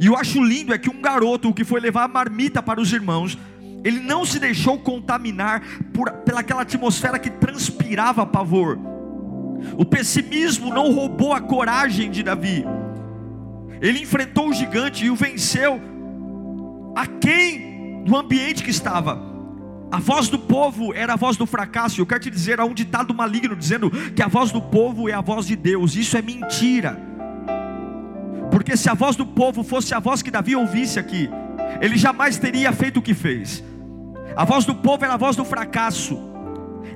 E 0.00 0.06
eu 0.06 0.16
acho 0.16 0.42
lindo 0.42 0.72
é 0.72 0.78
que 0.78 0.88
um 0.88 1.02
garoto 1.02 1.52
que 1.52 1.64
foi 1.64 1.80
levar 1.80 2.04
a 2.04 2.08
marmita 2.08 2.62
para 2.62 2.80
os 2.80 2.90
irmãos, 2.94 3.36
ele 3.84 4.00
não 4.00 4.24
se 4.24 4.38
deixou 4.38 4.78
contaminar 4.78 5.62
por, 5.92 6.10
pelaquela 6.10 6.62
atmosfera 6.62 7.18
que 7.18 7.30
transpirava 7.30 8.26
pavor. 8.26 8.78
O 9.76 9.84
pessimismo 9.84 10.72
não 10.72 10.92
roubou 10.92 11.32
a 11.32 11.40
coragem 11.40 12.10
de 12.10 12.22
Davi. 12.22 12.64
Ele 13.80 14.00
enfrentou 14.00 14.48
o 14.48 14.52
gigante 14.52 15.04
e 15.04 15.10
o 15.10 15.16
venceu 15.16 15.80
a 16.94 17.06
quem 17.06 18.02
do 18.04 18.16
ambiente 18.16 18.62
que 18.62 18.70
estava. 18.70 19.26
A 19.90 19.98
voz 19.98 20.28
do 20.28 20.38
povo 20.38 20.92
era 20.92 21.14
a 21.14 21.16
voz 21.16 21.36
do 21.36 21.46
fracasso. 21.46 22.00
Eu 22.00 22.06
quero 22.06 22.20
te 22.20 22.30
dizer, 22.30 22.60
há 22.60 22.64
um 22.64 22.74
ditado 22.74 23.14
maligno 23.14 23.56
dizendo 23.56 23.90
que 23.90 24.22
a 24.22 24.28
voz 24.28 24.52
do 24.52 24.60
povo 24.60 25.08
é 25.08 25.12
a 25.12 25.20
voz 25.20 25.46
de 25.46 25.56
Deus. 25.56 25.96
Isso 25.96 26.16
é 26.16 26.22
mentira. 26.22 27.00
Porque 28.50 28.76
se 28.76 28.90
a 28.90 28.94
voz 28.94 29.16
do 29.16 29.24
povo 29.24 29.62
fosse 29.62 29.94
a 29.94 29.98
voz 29.98 30.20
que 30.20 30.30
Davi 30.30 30.54
ouvisse 30.56 30.98
aqui, 30.98 31.30
ele 31.80 31.96
jamais 31.96 32.38
teria 32.38 32.72
feito 32.72 32.98
o 32.98 33.02
que 33.02 33.14
fez. 33.14 33.62
A 34.36 34.44
voz 34.44 34.64
do 34.64 34.74
povo 34.74 35.04
era 35.04 35.14
a 35.14 35.16
voz 35.16 35.36
do 35.36 35.44
fracasso. 35.44 36.28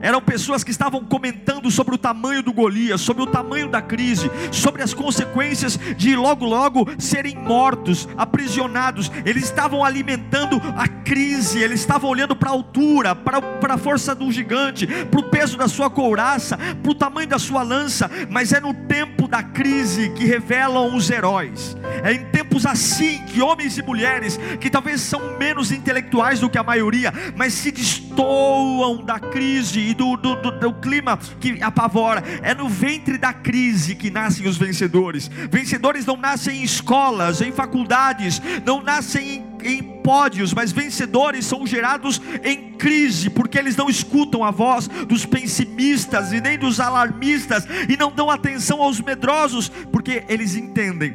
Eram 0.02 0.21
pessoas 0.21 0.64
que 0.64 0.71
estavam 0.73 1.05
comentando 1.05 1.71
sobre 1.71 1.95
o 1.95 1.99
tamanho 1.99 2.43
do 2.43 2.52
Golias, 2.52 3.00
sobre 3.00 3.23
o 3.23 3.26
tamanho 3.26 3.69
da 3.69 3.81
crise, 3.81 4.29
sobre 4.50 4.83
as 4.83 4.93
consequências 4.93 5.79
de 5.97 6.17
logo 6.17 6.45
logo 6.45 6.88
serem 6.99 7.37
mortos, 7.37 8.09
aprisionados. 8.17 9.11
Eles 9.25 9.45
estavam 9.45 9.85
alimentando 9.85 10.61
a 10.76 10.88
crise, 10.88 11.61
eles 11.61 11.81
estavam 11.81 12.11
olhando 12.11 12.35
para 12.35 12.50
a 12.50 12.52
altura, 12.52 13.14
para, 13.14 13.75
a 13.75 13.79
força 13.79 14.12
do 14.12 14.31
gigante, 14.33 14.87
para 14.87 15.21
o 15.21 15.31
peso 15.31 15.57
da 15.57 15.69
sua 15.69 15.88
couraça, 15.88 16.59
para 16.83 16.91
o 16.91 16.95
tamanho 16.95 17.29
da 17.29 17.38
sua 17.38 17.62
lança. 17.62 18.11
Mas 18.29 18.52
é 18.52 18.59
no 18.59 18.75
tempo 18.75 19.12
da 19.33 19.43
crise 19.43 20.11
que 20.11 20.27
revelam 20.27 20.95
os 20.95 21.09
heróis. 21.09 21.75
É 22.05 22.12
em 22.12 22.23
tempos 22.27 22.67
assim 22.67 23.25
que 23.25 23.41
homens 23.41 23.79
e 23.79 23.83
mulheres, 23.83 24.39
que 24.61 24.69
talvez 24.69 25.01
são 25.01 25.39
menos 25.39 25.73
intelectuais 25.73 26.39
do 26.39 26.51
que 26.51 26.59
a 26.59 26.62
maioria, 26.62 27.11
mas 27.35 27.55
se 27.55 27.73
destoam 27.73 29.03
da 29.03 29.19
crise 29.19 29.81
e 29.81 29.95
do, 29.95 30.19
do, 30.19 30.37
do, 30.37 30.51
do 30.51 30.75
clima 30.75 31.19
que 31.41 31.62
apavora. 31.62 32.23
É 32.43 32.55
no 32.55 32.69
ventre 32.69 33.17
da 33.17 33.33
crise 33.33 33.95
que 33.95 34.11
nascem 34.11 34.47
os 34.47 34.59
vencedores. 34.59 35.29
Vencedores 35.51 36.05
não 36.05 36.19
nascem 36.19 36.59
em 36.59 36.62
escolas, 36.62 37.41
em 37.41 37.53
faculdades, 37.53 38.43
não 38.67 38.83
nascem 38.83 39.37
em, 39.37 39.51
em 39.64 39.83
pódios, 40.02 40.52
mas 40.52 40.73
vencedores 40.73 41.47
são 41.47 41.66
gerados 41.66 42.21
em 42.42 42.73
crise, 42.73 43.31
porque 43.31 43.59
eles 43.59 43.76
não 43.76 43.88
escutam 43.88 44.45
a 44.45 44.50
voz 44.50 44.88
dos 44.88 45.25
pessimistas 45.25 46.33
e 46.33 46.40
nem 46.40 46.59
dos 46.59 46.81
alarmistas, 46.81 47.66
e 47.88 47.97
não 47.97 48.11
dão 48.11 48.31
atenção 48.31 48.83
aos 48.83 49.00
medrosos, 49.00 49.69
porque 49.69 50.25
eles 50.28 50.54
entendem 50.57 51.14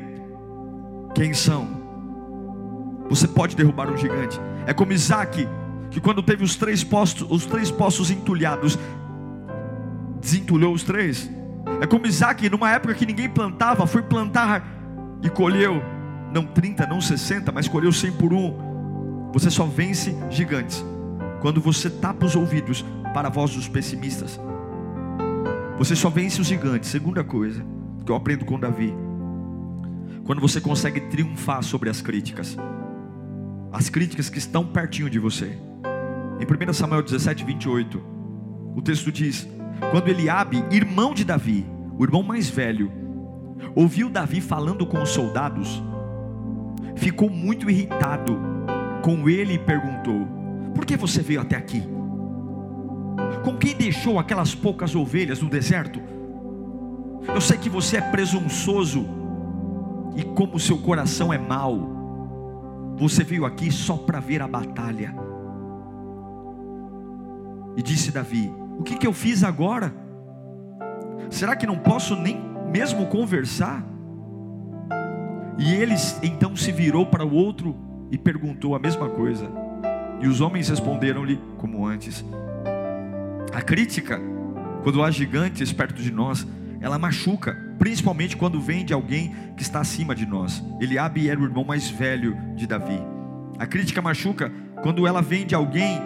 quem 1.14 1.34
são. 1.34 1.78
Você 3.10 3.28
pode 3.28 3.56
derrubar 3.56 3.90
um 3.92 3.98
gigante. 3.98 4.40
É 4.66 4.74
como 4.74 4.92
Isaac 4.92 5.48
que 5.90 6.02
quando 6.02 6.22
teve 6.22 6.44
os 6.44 6.56
três 6.56 6.84
poços, 6.84 7.26
os 7.30 7.46
três 7.46 7.72
poços 7.72 8.12
entulhados, 8.12 8.78
desentulhou 10.20 10.74
os 10.74 10.84
três. 10.84 11.30
É 11.82 11.88
como 11.88 12.06
Isaac, 12.06 12.50
numa 12.50 12.72
época 12.72 12.94
que 12.94 13.06
ninguém 13.06 13.30
plantava, 13.30 13.88
foi 13.88 14.02
plantar 14.02 14.64
e 15.24 15.30
colheu, 15.30 15.82
não 16.34 16.46
30, 16.46 16.86
não 16.88 17.02
60, 17.02 17.52
mas 17.52 17.68
colheu 17.68 17.92
100 17.92 18.12
por 18.14 18.34
um. 18.34 19.30
Você 19.34 19.50
só 19.50 19.66
vence 19.66 20.16
gigantes 20.30 20.84
quando 21.42 21.62
você 21.62 21.90
tapa 21.90 22.26
os 22.26 22.36
ouvidos 22.36 22.84
para 23.14 23.28
a 23.28 23.32
voz 23.32 23.54
dos 23.54 23.68
pessimistas. 23.68 24.40
Você 25.78 25.96
só 25.96 26.10
vence 26.10 26.42
os 26.42 26.48
gigantes. 26.48 26.90
Segunda 26.90 27.24
coisa 27.24 27.64
que 28.06 28.12
eu 28.12 28.16
aprendo 28.16 28.46
com 28.46 28.60
Davi, 28.60 28.94
quando 30.24 30.42
você 30.42 30.60
consegue 30.60 31.02
triunfar 31.02 31.62
sobre 31.64 31.90
as 31.90 32.02
críticas, 32.02 32.58
as 33.72 33.90
críticas 33.90 34.30
que 34.30 34.38
estão 34.38 34.66
pertinho 34.66 35.10
de 35.10 35.20
você. 35.20 35.58
Em 36.40 36.70
1 36.70 36.74
Samuel 36.74 37.04
17, 37.04 37.44
28, 37.44 38.02
o 38.76 38.82
texto 38.82 39.12
diz: 39.12 39.48
Quando 39.92 40.08
Eliabe, 40.08 40.64
irmão 40.72 41.14
de 41.14 41.24
Davi, 41.24 41.66
o 41.98 42.04
irmão 42.04 42.24
mais 42.24 42.50
velho, 42.50 42.92
ouviu 43.76 44.10
Davi 44.10 44.42
falando 44.42 44.86
com 44.86 45.02
os 45.02 45.10
soldados, 45.10 45.82
ficou 46.98 47.30
muito 47.30 47.70
irritado 47.70 48.40
com 49.04 49.30
ele 49.30 49.54
e 49.54 49.60
perguntou: 49.60 50.28
Por 50.74 50.86
que 50.86 50.98
você 50.98 51.22
veio 51.22 51.42
até 51.42 51.56
aqui? 51.56 51.84
Com 53.44 53.56
quem 53.58 53.76
deixou 53.76 54.20
aquelas 54.20 54.54
poucas 54.54 54.96
ovelhas 54.96 55.42
no 55.42 55.50
deserto? 55.50 56.02
Eu 57.34 57.42
sei 57.42 57.58
que 57.58 57.70
você 57.70 57.98
é 57.98 58.02
presunçoso 58.02 59.06
e 60.16 60.24
como 60.24 60.60
seu 60.60 60.78
coração 60.78 61.32
é 61.32 61.38
mau, 61.38 62.96
você 62.98 63.24
veio 63.24 63.46
aqui 63.46 63.72
só 63.72 63.96
para 63.96 64.20
ver 64.20 64.42
a 64.42 64.48
batalha. 64.48 65.14
E 67.78 67.84
disse 67.84 68.12
Davi: 68.12 68.52
O 68.80 68.84
que, 68.84 68.98
que 68.98 69.06
eu 69.06 69.14
fiz 69.14 69.44
agora? 69.44 69.94
Será 71.30 71.56
que 71.56 71.68
não 71.68 71.78
posso 71.78 72.16
nem 72.16 72.38
mesmo 72.72 73.06
conversar? 73.06 73.87
E 75.58 75.74
ele 75.74 75.96
então 76.22 76.56
se 76.56 76.72
virou 76.72 77.06
para 77.06 77.26
o 77.26 77.34
outro 77.34 77.76
e 78.12 78.18
perguntou 78.18 78.76
a 78.76 78.80
mesma 78.80 79.10
coisa. 79.10 79.50
E 80.22 80.28
os 80.28 80.42
homens 80.42 80.70
responderam-lhe 80.70 81.40
como 81.58 81.86
antes. 81.86 82.24
A 83.54 83.62
crítica, 83.62 84.20
quando 84.84 85.04
há 85.04 85.10
gigantes 85.10 85.72
perto 85.74 86.02
de 86.02 86.12
nós, 86.12 86.46
ela 86.80 87.00
machuca, 87.00 87.58
principalmente 87.80 88.38
quando 88.38 88.62
vem 88.62 88.86
de 88.86 88.94
alguém 88.94 89.36
que 89.56 89.64
está 89.64 89.80
acima 89.80 90.14
de 90.14 90.26
nós. 90.26 90.64
Eliabe 90.80 91.30
era 91.30 91.40
o 91.40 91.44
irmão 91.44 91.64
mais 91.64 91.90
velho 91.90 92.38
de 92.56 92.68
Davi. 92.68 93.00
A 93.58 93.66
crítica 93.66 94.02
machuca 94.02 94.52
quando 94.84 95.08
ela 95.08 95.22
vem 95.22 95.46
de 95.46 95.56
alguém 95.56 96.00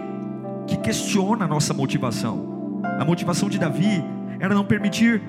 que 0.65 0.77
questiona 0.77 1.45
a 1.45 1.47
nossa 1.47 1.73
motivação. 1.73 2.81
A 2.99 3.03
motivação 3.03 3.49
de 3.49 3.59
Davi 3.59 4.03
era 4.39 4.55
não 4.55 4.63
permitir 4.63 5.21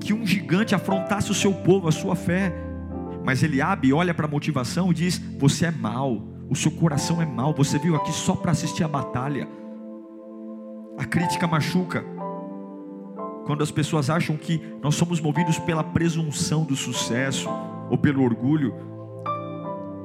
que 0.00 0.12
um 0.12 0.26
gigante 0.26 0.74
afrontasse 0.74 1.30
o 1.30 1.34
seu 1.34 1.52
povo, 1.52 1.88
a 1.88 1.92
sua 1.92 2.14
fé. 2.14 2.52
Mas 3.24 3.42
Eliabe 3.42 3.92
olha 3.92 4.12
para 4.12 4.26
a 4.26 4.30
motivação 4.30 4.90
e 4.90 4.94
diz: 4.94 5.18
Você 5.38 5.66
é 5.66 5.70
mau, 5.70 6.22
o 6.48 6.54
seu 6.54 6.70
coração 6.70 7.22
é 7.22 7.26
mau, 7.26 7.54
você 7.54 7.78
veio 7.78 7.96
aqui 7.96 8.12
só 8.12 8.36
para 8.36 8.52
assistir 8.52 8.84
a 8.84 8.88
batalha. 8.88 9.48
A 10.98 11.04
crítica 11.04 11.46
machuca. 11.46 12.04
Quando 13.46 13.62
as 13.62 13.70
pessoas 13.70 14.08
acham 14.10 14.36
que 14.36 14.60
nós 14.82 14.94
somos 14.94 15.20
movidos 15.20 15.58
pela 15.58 15.82
presunção 15.82 16.64
do 16.64 16.76
sucesso 16.76 17.48
ou 17.90 17.98
pelo 17.98 18.22
orgulho, 18.22 18.74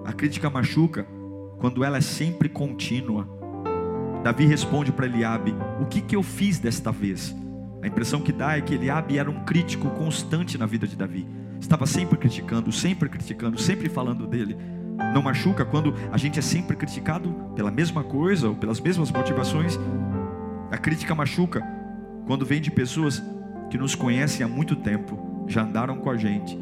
a 0.05 0.13
crítica 0.13 0.49
machuca 0.49 1.05
quando 1.59 1.83
ela 1.83 1.97
é 1.97 2.01
sempre 2.01 2.47
contínua. 2.47 3.27
Davi 4.23 4.45
responde 4.45 4.91
para 4.91 5.05
Eliabe: 5.05 5.53
O 5.81 5.85
que, 5.85 6.01
que 6.01 6.15
eu 6.15 6.23
fiz 6.23 6.57
desta 6.57 6.91
vez? 6.91 7.35
A 7.81 7.87
impressão 7.87 8.21
que 8.21 8.31
dá 8.31 8.57
é 8.57 8.61
que 8.61 8.73
Eliabe 8.73 9.17
era 9.17 9.29
um 9.29 9.43
crítico 9.45 9.89
constante 9.91 10.57
na 10.57 10.65
vida 10.65 10.87
de 10.87 10.95
Davi. 10.95 11.27
Estava 11.59 11.85
sempre 11.85 12.17
criticando, 12.17 12.71
sempre 12.71 13.09
criticando, 13.09 13.59
sempre 13.59 13.89
falando 13.89 14.25
dele. 14.25 14.57
Não 15.13 15.21
machuca 15.21 15.65
quando 15.65 15.93
a 16.11 16.17
gente 16.17 16.39
é 16.39 16.41
sempre 16.41 16.75
criticado 16.75 17.31
pela 17.55 17.71
mesma 17.71 18.03
coisa 18.03 18.49
ou 18.49 18.55
pelas 18.55 18.79
mesmas 18.79 19.11
motivações? 19.11 19.79
A 20.71 20.77
crítica 20.77 21.15
machuca 21.15 21.63
quando 22.27 22.45
vem 22.45 22.61
de 22.61 22.69
pessoas 22.69 23.23
que 23.69 23.77
nos 23.77 23.95
conhecem 23.95 24.45
há 24.45 24.47
muito 24.47 24.75
tempo, 24.75 25.45
já 25.47 25.63
andaram 25.63 25.97
com 25.97 26.09
a 26.11 26.17
gente, 26.17 26.57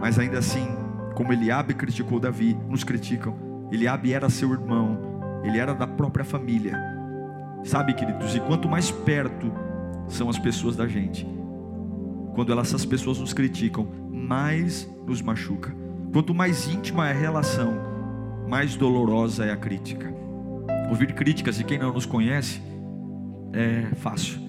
mas 0.00 0.18
ainda 0.18 0.38
assim, 0.38 0.66
como 1.14 1.32
Eliabe 1.32 1.74
criticou 1.74 2.18
Davi, 2.18 2.56
nos 2.66 2.82
criticam. 2.82 3.36
Eliabe 3.70 4.14
era 4.14 4.30
seu 4.30 4.50
irmão, 4.52 5.42
ele 5.44 5.58
era 5.58 5.74
da 5.74 5.86
própria 5.86 6.24
família. 6.24 6.78
Sabe, 7.62 7.92
queridos, 7.92 8.34
e 8.34 8.40
quanto 8.40 8.68
mais 8.68 8.90
perto 8.90 9.52
são 10.08 10.30
as 10.30 10.38
pessoas 10.38 10.76
da 10.76 10.88
gente, 10.88 11.26
quando 12.34 12.50
elas, 12.50 12.68
essas 12.68 12.86
pessoas 12.86 13.18
nos 13.18 13.34
criticam, 13.34 13.86
mais 14.30 14.88
nos 15.04 15.20
machuca. 15.20 15.74
Quanto 16.12 16.32
mais 16.32 16.68
íntima 16.68 17.08
é 17.08 17.10
a 17.10 17.18
relação, 17.18 17.74
mais 18.48 18.76
dolorosa 18.76 19.44
é 19.44 19.50
a 19.50 19.56
crítica. 19.56 20.14
Ouvir 20.88 21.14
críticas 21.14 21.56
de 21.56 21.64
quem 21.64 21.76
não 21.76 21.92
nos 21.92 22.06
conhece 22.06 22.62
é 23.52 23.92
fácil. 23.96 24.40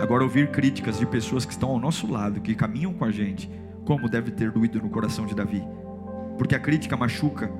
Agora, 0.00 0.24
ouvir 0.24 0.50
críticas 0.50 0.98
de 0.98 1.04
pessoas 1.04 1.44
que 1.44 1.52
estão 1.52 1.68
ao 1.68 1.78
nosso 1.78 2.10
lado, 2.10 2.40
que 2.40 2.54
caminham 2.54 2.94
com 2.94 3.04
a 3.04 3.10
gente, 3.10 3.50
como 3.84 4.08
deve 4.08 4.30
ter 4.30 4.50
doído 4.50 4.80
no 4.80 4.88
coração 4.88 5.26
de 5.26 5.34
Davi. 5.34 5.62
Porque 6.38 6.54
a 6.54 6.58
crítica 6.58 6.96
machuca, 6.96 7.50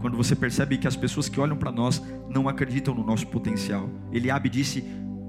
quando 0.00 0.16
você 0.16 0.34
percebe 0.34 0.78
que 0.78 0.88
as 0.88 0.96
pessoas 0.96 1.28
que 1.28 1.38
olham 1.38 1.58
para 1.58 1.70
nós 1.70 2.02
não 2.26 2.48
acreditam 2.48 2.94
no 2.94 3.04
nosso 3.04 3.26
potencial. 3.26 3.90
Eliabe 4.10 4.48
disse: 4.48 4.82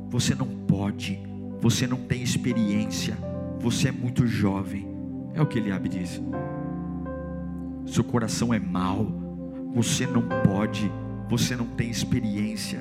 Você 0.07 0.33
não 0.33 0.47
pode, 0.47 1.19
você 1.59 1.85
não 1.85 1.97
tem 1.97 2.23
experiência, 2.23 3.17
você 3.59 3.89
é 3.89 3.91
muito 3.91 4.25
jovem. 4.25 4.87
É 5.33 5.41
o 5.41 5.45
que 5.45 5.59
Eliabe 5.59 5.89
disse. 5.89 6.21
Seu 7.85 8.03
coração 8.03 8.53
é 8.53 8.59
mau, 8.59 9.05
você 9.73 10.05
não 10.05 10.23
pode, 10.43 10.91
você 11.29 11.55
não 11.55 11.65
tem 11.65 11.89
experiência. 11.89 12.79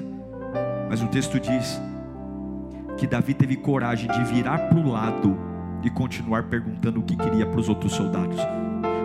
Mas 0.88 1.02
o 1.02 1.08
texto 1.08 1.38
diz 1.38 1.80
que 2.96 3.06
Davi 3.06 3.34
teve 3.34 3.56
coragem 3.56 4.10
de 4.10 4.24
virar 4.24 4.58
para 4.68 4.78
o 4.78 4.90
lado 4.90 5.36
e 5.82 5.90
continuar 5.90 6.44
perguntando 6.44 7.00
o 7.00 7.02
que 7.02 7.16
queria 7.16 7.46
para 7.46 7.60
os 7.60 7.68
outros 7.68 7.92
soldados 7.92 8.38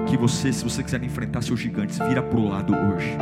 que 0.05 0.17
você, 0.17 0.51
se 0.51 0.63
você 0.63 0.83
quiser 0.83 1.03
enfrentar 1.03 1.41
seus 1.41 1.59
gigantes, 1.59 1.97
vira 1.99 2.21
para 2.21 2.39
o 2.39 2.47
lado 2.47 2.73
hoje. 2.73 3.17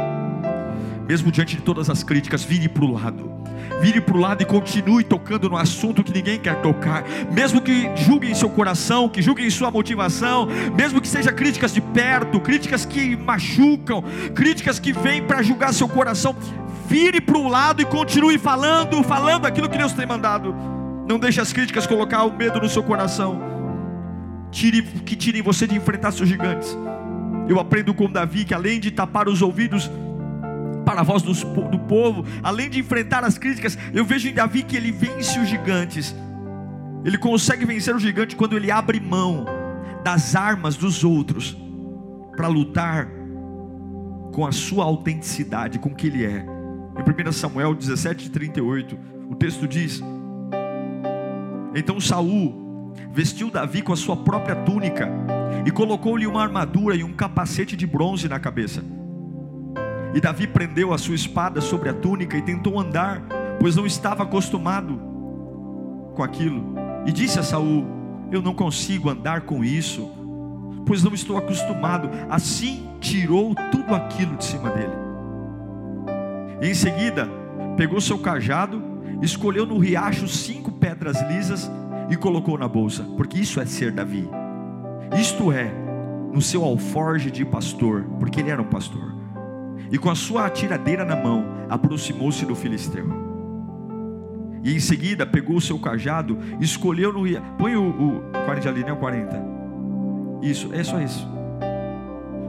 Mesmo 1.08 1.32
diante 1.32 1.56
de 1.56 1.62
todas 1.62 1.90
as 1.90 2.04
críticas, 2.04 2.44
vire 2.44 2.68
para 2.68 2.84
o 2.84 2.92
lado. 2.92 3.21
Vire 3.82 4.00
para 4.00 4.16
o 4.16 4.20
lado 4.20 4.42
e 4.42 4.46
continue 4.46 5.04
tocando 5.04 5.50
no 5.50 5.58
assunto 5.58 6.04
que 6.04 6.14
ninguém 6.14 6.40
quer 6.40 6.62
tocar. 6.62 7.04
Mesmo 7.32 7.62
que 7.62 7.90
julguem 7.96 8.36
seu 8.36 8.50
coração, 8.50 9.10
que 9.10 9.22
julguem 9.22 9.50
sua 9.50 9.72
motivação, 9.72 10.48
mesmo 10.76 11.02
que 11.02 11.08
seja 11.08 11.32
críticas 11.32 11.74
de 11.74 11.82
perto, 11.82 12.40
críticas 12.40 12.86
que 12.86 13.16
machucam, 13.16 14.04
críticas 14.36 14.80
que 14.80 14.94
vêm 14.94 15.24
para 15.24 15.42
julgar 15.42 15.74
seu 15.74 15.88
coração, 15.88 16.36
vire 16.88 17.20
para 17.20 17.38
o 17.38 17.48
lado 17.48 17.82
e 17.82 17.86
continue 17.86 18.38
falando, 18.38 19.04
falando 19.04 19.46
aquilo 19.46 19.68
que 19.68 19.78
Deus 19.78 19.94
tem 19.94 20.06
mandado. 20.06 20.56
Não 21.08 21.18
deixe 21.18 21.42
as 21.42 21.52
críticas 21.52 21.88
colocar 21.88 22.24
o 22.24 22.32
medo 22.32 22.60
no 22.60 22.70
seu 22.70 22.84
coração 22.84 23.52
tire, 24.52 24.82
que 24.82 25.16
tirem 25.16 25.42
você 25.42 25.66
de 25.66 25.76
enfrentar 25.76 26.12
seus 26.12 26.30
gigantes. 26.30 26.78
Eu 27.48 27.60
aprendo 27.60 27.94
com 27.94 28.10
Davi 28.10 28.46
que 28.46 28.54
além 28.54 28.80
de 28.80 28.92
tapar 28.92 29.28
os 29.28 29.42
ouvidos 29.42 29.90
para 30.86 31.02
a 31.02 31.04
voz 31.04 31.22
do, 31.22 31.34
do 31.34 31.80
povo, 31.80 32.26
além 32.44 32.70
de 32.70 32.80
enfrentar 32.80 33.24
as 33.24 33.38
críticas, 33.38 33.78
eu 33.94 34.04
vejo 34.04 34.28
em 34.28 34.34
Davi 34.34 34.64
que 34.64 34.76
ele 34.76 34.92
vence 34.92 35.40
os 35.40 35.48
gigantes. 35.48 36.16
Ele 37.04 37.18
consegue 37.18 37.66
vencer 37.66 37.96
o 37.96 38.00
gigante 38.00 38.36
quando 38.36 38.56
ele 38.56 38.72
abre 38.72 39.00
mão 39.00 39.46
das 40.04 40.36
armas 40.36 40.76
dos 40.76 41.04
outros 41.04 41.58
para 42.36 42.48
lutar 42.48 43.08
com 44.34 44.46
a 44.46 44.52
sua 44.52 44.86
autenticidade, 44.86 45.80
com 45.80 45.90
o 45.90 45.96
que 45.96 46.08
ele 46.08 46.26
é. 46.26 46.46
Em 46.98 47.28
1 47.28 47.32
Samuel 47.32 47.76
17:38, 47.76 48.98
o 49.30 49.36
texto 49.36 49.68
diz: 49.68 50.02
Então 51.76 52.00
Saul 52.00 52.94
vestiu 53.14 53.50
Davi 53.50 53.82
com 53.82 53.94
a 53.94 53.98
sua 53.98 54.16
própria 54.16 54.56
túnica 54.56 55.10
e 55.66 55.72
colocou-lhe 55.72 56.28
uma 56.28 56.42
armadura 56.42 56.96
e 56.96 57.04
um 57.04 57.14
capacete 57.14 57.76
de 57.76 57.86
bronze 57.86 58.28
na 58.28 58.40
cabeça. 58.40 58.84
E 60.14 60.20
Davi 60.20 60.46
prendeu 60.46 60.94
a 60.94 60.98
sua 60.98 61.16
espada 61.16 61.62
sobre 61.62 61.90
a 61.90 61.94
túnica 61.94 62.38
e 62.38 62.42
tentou 62.42 62.80
andar, 62.80 63.22
pois 63.60 63.76
não 63.76 63.86
estava 63.86 64.24
acostumado 64.24 65.00
com 66.16 66.24
aquilo. 66.24 66.76
E 67.06 67.12
disse 67.12 67.40
a 67.40 67.44
Saul: 67.44 67.86
Eu 68.32 68.42
não 68.42 68.54
consigo 68.54 69.10
andar 69.10 69.42
com 69.42 69.64
isso, 69.64 70.12
pois 70.86 71.04
não 71.04 71.14
estou 71.14 71.38
acostumado. 71.38 72.10
Assim 72.30 72.88
tirou 73.00 73.56
tudo 73.72 73.96
aquilo 73.96 74.36
de 74.36 74.46
cima 74.46 74.70
dele. 74.70 74.94
E 76.62 76.68
em 76.68 76.74
seguida, 76.74 77.28
pegou 77.78 78.00
seu 78.02 78.20
cajado, 78.20 78.84
escolheu 79.22 79.66
no 79.66 79.78
riacho 79.78 80.28
cinco 80.28 80.72
pedras 80.72 81.22
lisas 81.30 81.72
e 82.10 82.16
colocou 82.18 82.58
na 82.58 82.68
bolsa, 82.68 83.04
porque 83.16 83.40
isso 83.40 83.60
é 83.60 83.66
ser 83.66 83.92
Davi. 83.92 84.30
Isto 85.18 85.52
é, 85.52 85.74
no 86.32 86.42
seu 86.42 86.64
alforge 86.64 87.32
de 87.32 87.44
pastor, 87.46 88.04
porque 88.20 88.42
ele 88.42 88.52
era 88.52 88.62
um 88.62 88.66
pastor. 88.66 89.21
E 89.92 89.98
com 89.98 90.10
a 90.10 90.16
sua 90.16 90.46
atiradeira 90.46 91.04
na 91.04 91.16
mão, 91.16 91.46
aproximou-se 91.70 92.46
do 92.46 92.56
filisteu. 92.56 93.06
E 94.64 94.76
em 94.76 94.80
seguida 94.80 95.26
pegou 95.26 95.58
o 95.58 95.62
seu 95.62 95.78
cajado, 95.78 96.38
escolheu 96.60 97.12
no 97.12 97.24
riacho. 97.24 97.46
Põe 97.58 97.76
o, 97.76 97.90
o 97.90 98.22
40 98.46 98.70
ali, 98.70 98.84
né? 98.84 98.94
O 98.94 98.98
40. 98.98 99.44
Isso, 100.42 100.70
é 100.74 100.84
só 100.84 101.00
isso. 101.02 101.28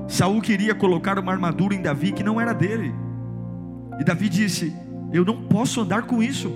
Saul 0.07 0.41
queria 0.41 0.75
colocar 0.75 1.19
uma 1.19 1.33
armadura 1.33 1.75
em 1.75 1.81
Davi 1.81 2.13
que 2.13 2.23
não 2.23 2.41
era 2.41 2.53
dele. 2.53 2.95
E 3.99 4.05
Davi 4.05 4.29
disse: 4.29 4.75
Eu 5.13 5.25
não 5.25 5.43
posso 5.43 5.81
andar 5.81 6.03
com 6.03 6.23
isso. 6.23 6.53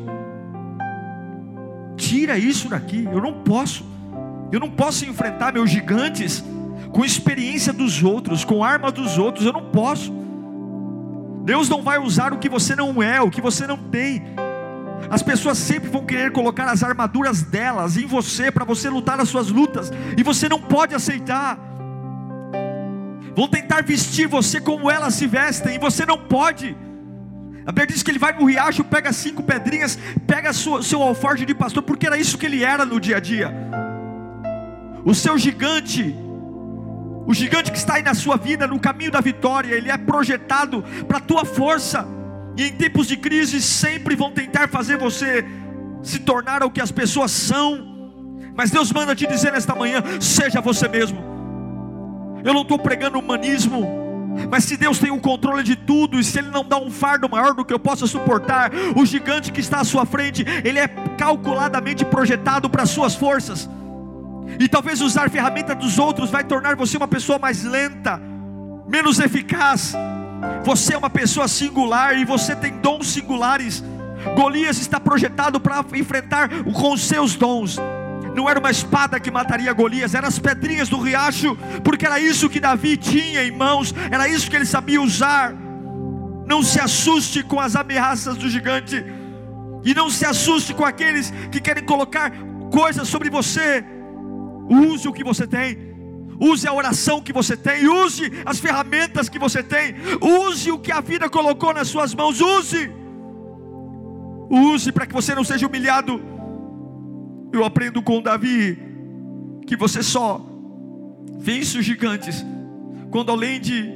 Tira 1.96 2.38
isso 2.38 2.68
daqui, 2.68 3.08
eu 3.10 3.20
não 3.20 3.32
posso. 3.42 3.84
Eu 4.52 4.60
não 4.60 4.70
posso 4.70 5.04
enfrentar 5.06 5.52
meus 5.52 5.70
gigantes 5.70 6.44
com 6.92 7.04
experiência 7.04 7.72
dos 7.72 8.02
outros, 8.02 8.44
com 8.44 8.62
arma 8.62 8.92
dos 8.92 9.18
outros, 9.18 9.44
eu 9.44 9.52
não 9.52 9.70
posso. 9.70 10.25
Deus 11.46 11.68
não 11.68 11.80
vai 11.80 11.96
usar 11.96 12.32
o 12.32 12.38
que 12.38 12.48
você 12.48 12.74
não 12.74 13.00
é, 13.00 13.20
o 13.20 13.30
que 13.30 13.40
você 13.40 13.68
não 13.68 13.76
tem. 13.76 14.20
As 15.08 15.22
pessoas 15.22 15.56
sempre 15.56 15.88
vão 15.88 16.04
querer 16.04 16.32
colocar 16.32 16.64
as 16.64 16.82
armaduras 16.82 17.40
delas 17.40 17.96
em 17.96 18.04
você 18.04 18.50
para 18.50 18.64
você 18.64 18.90
lutar 18.90 19.20
as 19.20 19.28
suas 19.28 19.48
lutas, 19.48 19.92
e 20.16 20.24
você 20.24 20.48
não 20.48 20.60
pode 20.60 20.92
aceitar. 20.92 21.56
Vão 23.36 23.46
tentar 23.46 23.84
vestir 23.84 24.26
você 24.26 24.60
como 24.60 24.90
elas 24.90 25.14
se 25.14 25.28
vestem, 25.28 25.76
e 25.76 25.78
você 25.78 26.04
não 26.04 26.18
pode. 26.18 26.76
A 27.64 27.70
Bíblia 27.70 27.86
diz 27.86 28.02
que 28.02 28.10
ele 28.10 28.18
vai 28.18 28.32
no 28.32 28.44
riacho, 28.44 28.82
pega 28.82 29.12
cinco 29.12 29.44
pedrinhas, 29.44 29.96
pega 30.26 30.52
sua, 30.52 30.82
seu 30.82 31.00
alforje 31.00 31.46
de 31.46 31.54
pastor, 31.54 31.84
porque 31.84 32.08
era 32.08 32.18
isso 32.18 32.36
que 32.36 32.46
ele 32.46 32.64
era 32.64 32.84
no 32.84 32.98
dia 32.98 33.18
a 33.18 33.20
dia. 33.20 33.54
O 35.04 35.14
seu 35.14 35.38
gigante, 35.38 36.12
o 37.26 37.34
gigante 37.34 37.72
que 37.72 37.78
está 37.78 37.94
aí 37.94 38.02
na 38.02 38.14
sua 38.14 38.36
vida, 38.36 38.66
no 38.66 38.78
caminho 38.78 39.10
da 39.10 39.20
vitória, 39.20 39.74
ele 39.74 39.90
é 39.90 39.98
projetado 39.98 40.84
para 41.08 41.18
a 41.18 41.20
tua 41.20 41.44
força. 41.44 42.06
E 42.56 42.62
em 42.64 42.72
tempos 42.72 43.08
de 43.08 43.16
crise 43.16 43.60
sempre 43.60 44.14
vão 44.14 44.30
tentar 44.30 44.68
fazer 44.68 44.96
você 44.96 45.44
se 46.02 46.20
tornar 46.20 46.62
o 46.62 46.70
que 46.70 46.80
as 46.80 46.92
pessoas 46.92 47.32
são. 47.32 47.94
Mas 48.54 48.70
Deus 48.70 48.92
manda 48.92 49.14
te 49.14 49.26
dizer 49.26 49.52
nesta 49.52 49.74
manhã: 49.74 50.02
seja 50.20 50.60
você 50.60 50.86
mesmo. 50.86 51.18
Eu 52.44 52.54
não 52.54 52.62
estou 52.62 52.78
pregando 52.78 53.18
humanismo, 53.18 54.06
mas 54.48 54.64
se 54.64 54.76
Deus 54.76 55.00
tem 55.00 55.10
o 55.10 55.18
controle 55.18 55.64
de 55.64 55.74
tudo, 55.74 56.20
e 56.20 56.22
se 56.22 56.38
Ele 56.38 56.50
não 56.50 56.64
dá 56.64 56.76
um 56.76 56.92
fardo 56.92 57.28
maior 57.28 57.54
do 57.54 57.64
que 57.64 57.74
eu 57.74 57.78
possa 57.78 58.06
suportar, 58.06 58.70
o 58.94 59.04
gigante 59.04 59.50
que 59.50 59.60
está 59.60 59.80
à 59.80 59.84
sua 59.84 60.06
frente, 60.06 60.44
ele 60.64 60.78
é 60.78 60.86
calculadamente 61.18 62.04
projetado 62.04 62.70
para 62.70 62.84
as 62.84 62.90
suas 62.90 63.16
forças. 63.16 63.68
E 64.58 64.68
talvez 64.68 65.00
usar 65.00 65.30
ferramenta 65.30 65.74
dos 65.74 65.98
outros 65.98 66.30
vai 66.30 66.44
tornar 66.44 66.76
você 66.76 66.96
uma 66.96 67.08
pessoa 67.08 67.38
mais 67.38 67.62
lenta, 67.64 68.20
menos 68.86 69.18
eficaz. 69.18 69.94
Você 70.64 70.94
é 70.94 70.98
uma 70.98 71.10
pessoa 71.10 71.48
singular 71.48 72.16
e 72.16 72.24
você 72.24 72.54
tem 72.54 72.78
dons 72.78 73.08
singulares. 73.08 73.82
Golias 74.34 74.78
está 74.78 74.98
projetado 74.98 75.60
para 75.60 75.84
enfrentar 75.94 76.48
com 76.72 76.96
seus 76.96 77.34
dons 77.34 77.78
não 78.36 78.50
era 78.50 78.60
uma 78.60 78.70
espada 78.70 79.18
que 79.18 79.30
mataria 79.30 79.72
Golias, 79.72 80.14
eram 80.14 80.28
as 80.28 80.38
pedrinhas 80.38 80.90
do 80.90 81.00
riacho, 81.00 81.56
porque 81.82 82.04
era 82.04 82.20
isso 82.20 82.50
que 82.50 82.60
Davi 82.60 82.98
tinha 82.98 83.42
em 83.42 83.50
mãos, 83.50 83.94
era 84.10 84.28
isso 84.28 84.50
que 84.50 84.54
ele 84.54 84.66
sabia 84.66 85.00
usar. 85.00 85.54
Não 86.46 86.62
se 86.62 86.78
assuste 86.78 87.42
com 87.42 87.58
as 87.58 87.74
ameaças 87.74 88.36
do 88.36 88.48
gigante, 88.50 89.02
e 89.82 89.94
não 89.94 90.10
se 90.10 90.26
assuste 90.26 90.74
com 90.74 90.84
aqueles 90.84 91.32
que 91.50 91.60
querem 91.60 91.84
colocar 91.84 92.30
coisas 92.70 93.08
sobre 93.08 93.30
você. 93.30 93.82
Use 94.68 95.08
o 95.08 95.12
que 95.12 95.24
você 95.24 95.46
tem. 95.46 95.94
Use 96.38 96.66
a 96.68 96.72
oração 96.72 97.20
que 97.22 97.32
você 97.32 97.56
tem, 97.56 97.88
use 97.88 98.30
as 98.44 98.58
ferramentas 98.58 99.26
que 99.26 99.38
você 99.38 99.62
tem, 99.62 99.94
use 100.20 100.70
o 100.70 100.78
que 100.78 100.92
a 100.92 101.00
vida 101.00 101.30
colocou 101.30 101.72
nas 101.72 101.88
suas 101.88 102.14
mãos, 102.14 102.42
use. 102.42 102.90
Use 104.50 104.92
para 104.92 105.06
que 105.06 105.14
você 105.14 105.34
não 105.34 105.42
seja 105.42 105.66
humilhado 105.66 106.20
eu 107.52 107.64
aprendo 107.64 108.02
com 108.02 108.20
Davi 108.20 108.78
que 109.66 109.76
você 109.76 110.02
só 110.02 110.44
vence 111.38 111.78
os 111.78 111.84
gigantes 111.84 112.44
quando 113.10 113.30
além 113.32 113.60
de 113.60 113.90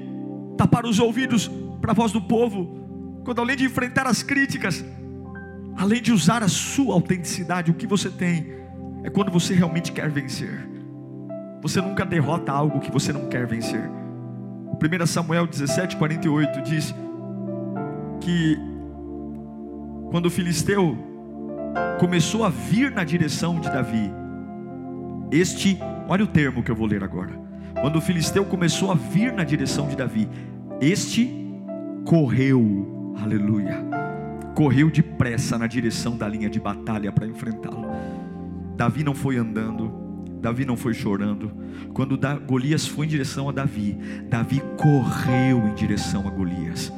tapar 0.56 0.86
os 0.86 0.98
ouvidos 0.98 1.50
para 1.80 1.92
a 1.92 1.94
voz 1.94 2.12
do 2.12 2.20
povo, 2.20 3.20
quando 3.24 3.40
além 3.40 3.56
de 3.56 3.64
enfrentar 3.64 4.06
as 4.06 4.22
críticas, 4.22 4.84
além 5.76 6.00
de 6.00 6.12
usar 6.12 6.42
a 6.42 6.48
sua 6.48 6.94
autenticidade, 6.94 7.70
o 7.70 7.74
que 7.74 7.86
você 7.86 8.08
tem 8.10 8.59
é 9.02 9.10
quando 9.10 9.30
você 9.30 9.54
realmente 9.54 9.92
quer 9.92 10.10
vencer. 10.10 10.68
Você 11.62 11.80
nunca 11.80 12.04
derrota 12.04 12.52
algo 12.52 12.80
que 12.80 12.90
você 12.90 13.12
não 13.12 13.28
quer 13.28 13.46
vencer. 13.46 13.90
1 14.82 15.06
Samuel 15.06 15.46
17, 15.46 15.96
48 15.96 16.62
diz 16.62 16.94
que 18.20 18.58
quando 20.10 20.26
o 20.26 20.30
filisteu 20.30 20.96
começou 21.98 22.44
a 22.44 22.48
vir 22.48 22.90
na 22.90 23.04
direção 23.04 23.60
de 23.60 23.70
Davi. 23.70 24.10
Este, 25.30 25.78
olha 26.08 26.24
o 26.24 26.26
termo 26.26 26.62
que 26.62 26.70
eu 26.70 26.74
vou 26.74 26.86
ler 26.86 27.04
agora. 27.04 27.38
Quando 27.80 27.96
o 27.96 28.00
filisteu 28.00 28.44
começou 28.44 28.90
a 28.90 28.94
vir 28.94 29.32
na 29.32 29.44
direção 29.44 29.86
de 29.86 29.96
Davi, 29.96 30.28
este 30.80 31.30
correu, 32.04 33.14
aleluia, 33.22 33.84
correu 34.54 34.90
depressa 34.90 35.56
na 35.56 35.66
direção 35.66 36.16
da 36.16 36.26
linha 36.26 36.50
de 36.50 36.58
batalha 36.58 37.12
para 37.12 37.26
enfrentá-lo. 37.26 37.86
Davi 38.80 39.04
não 39.04 39.14
foi 39.14 39.36
andando, 39.36 39.92
Davi 40.40 40.64
não 40.64 40.74
foi 40.74 40.94
chorando. 40.94 41.52
Quando 41.92 42.18
Golias 42.46 42.86
foi 42.86 43.04
em 43.04 43.10
direção 43.10 43.46
a 43.46 43.52
Davi, 43.52 43.94
Davi 44.26 44.62
correu 44.78 45.68
em 45.68 45.74
direção 45.74 46.26
a 46.26 46.30
Golias. 46.30 46.90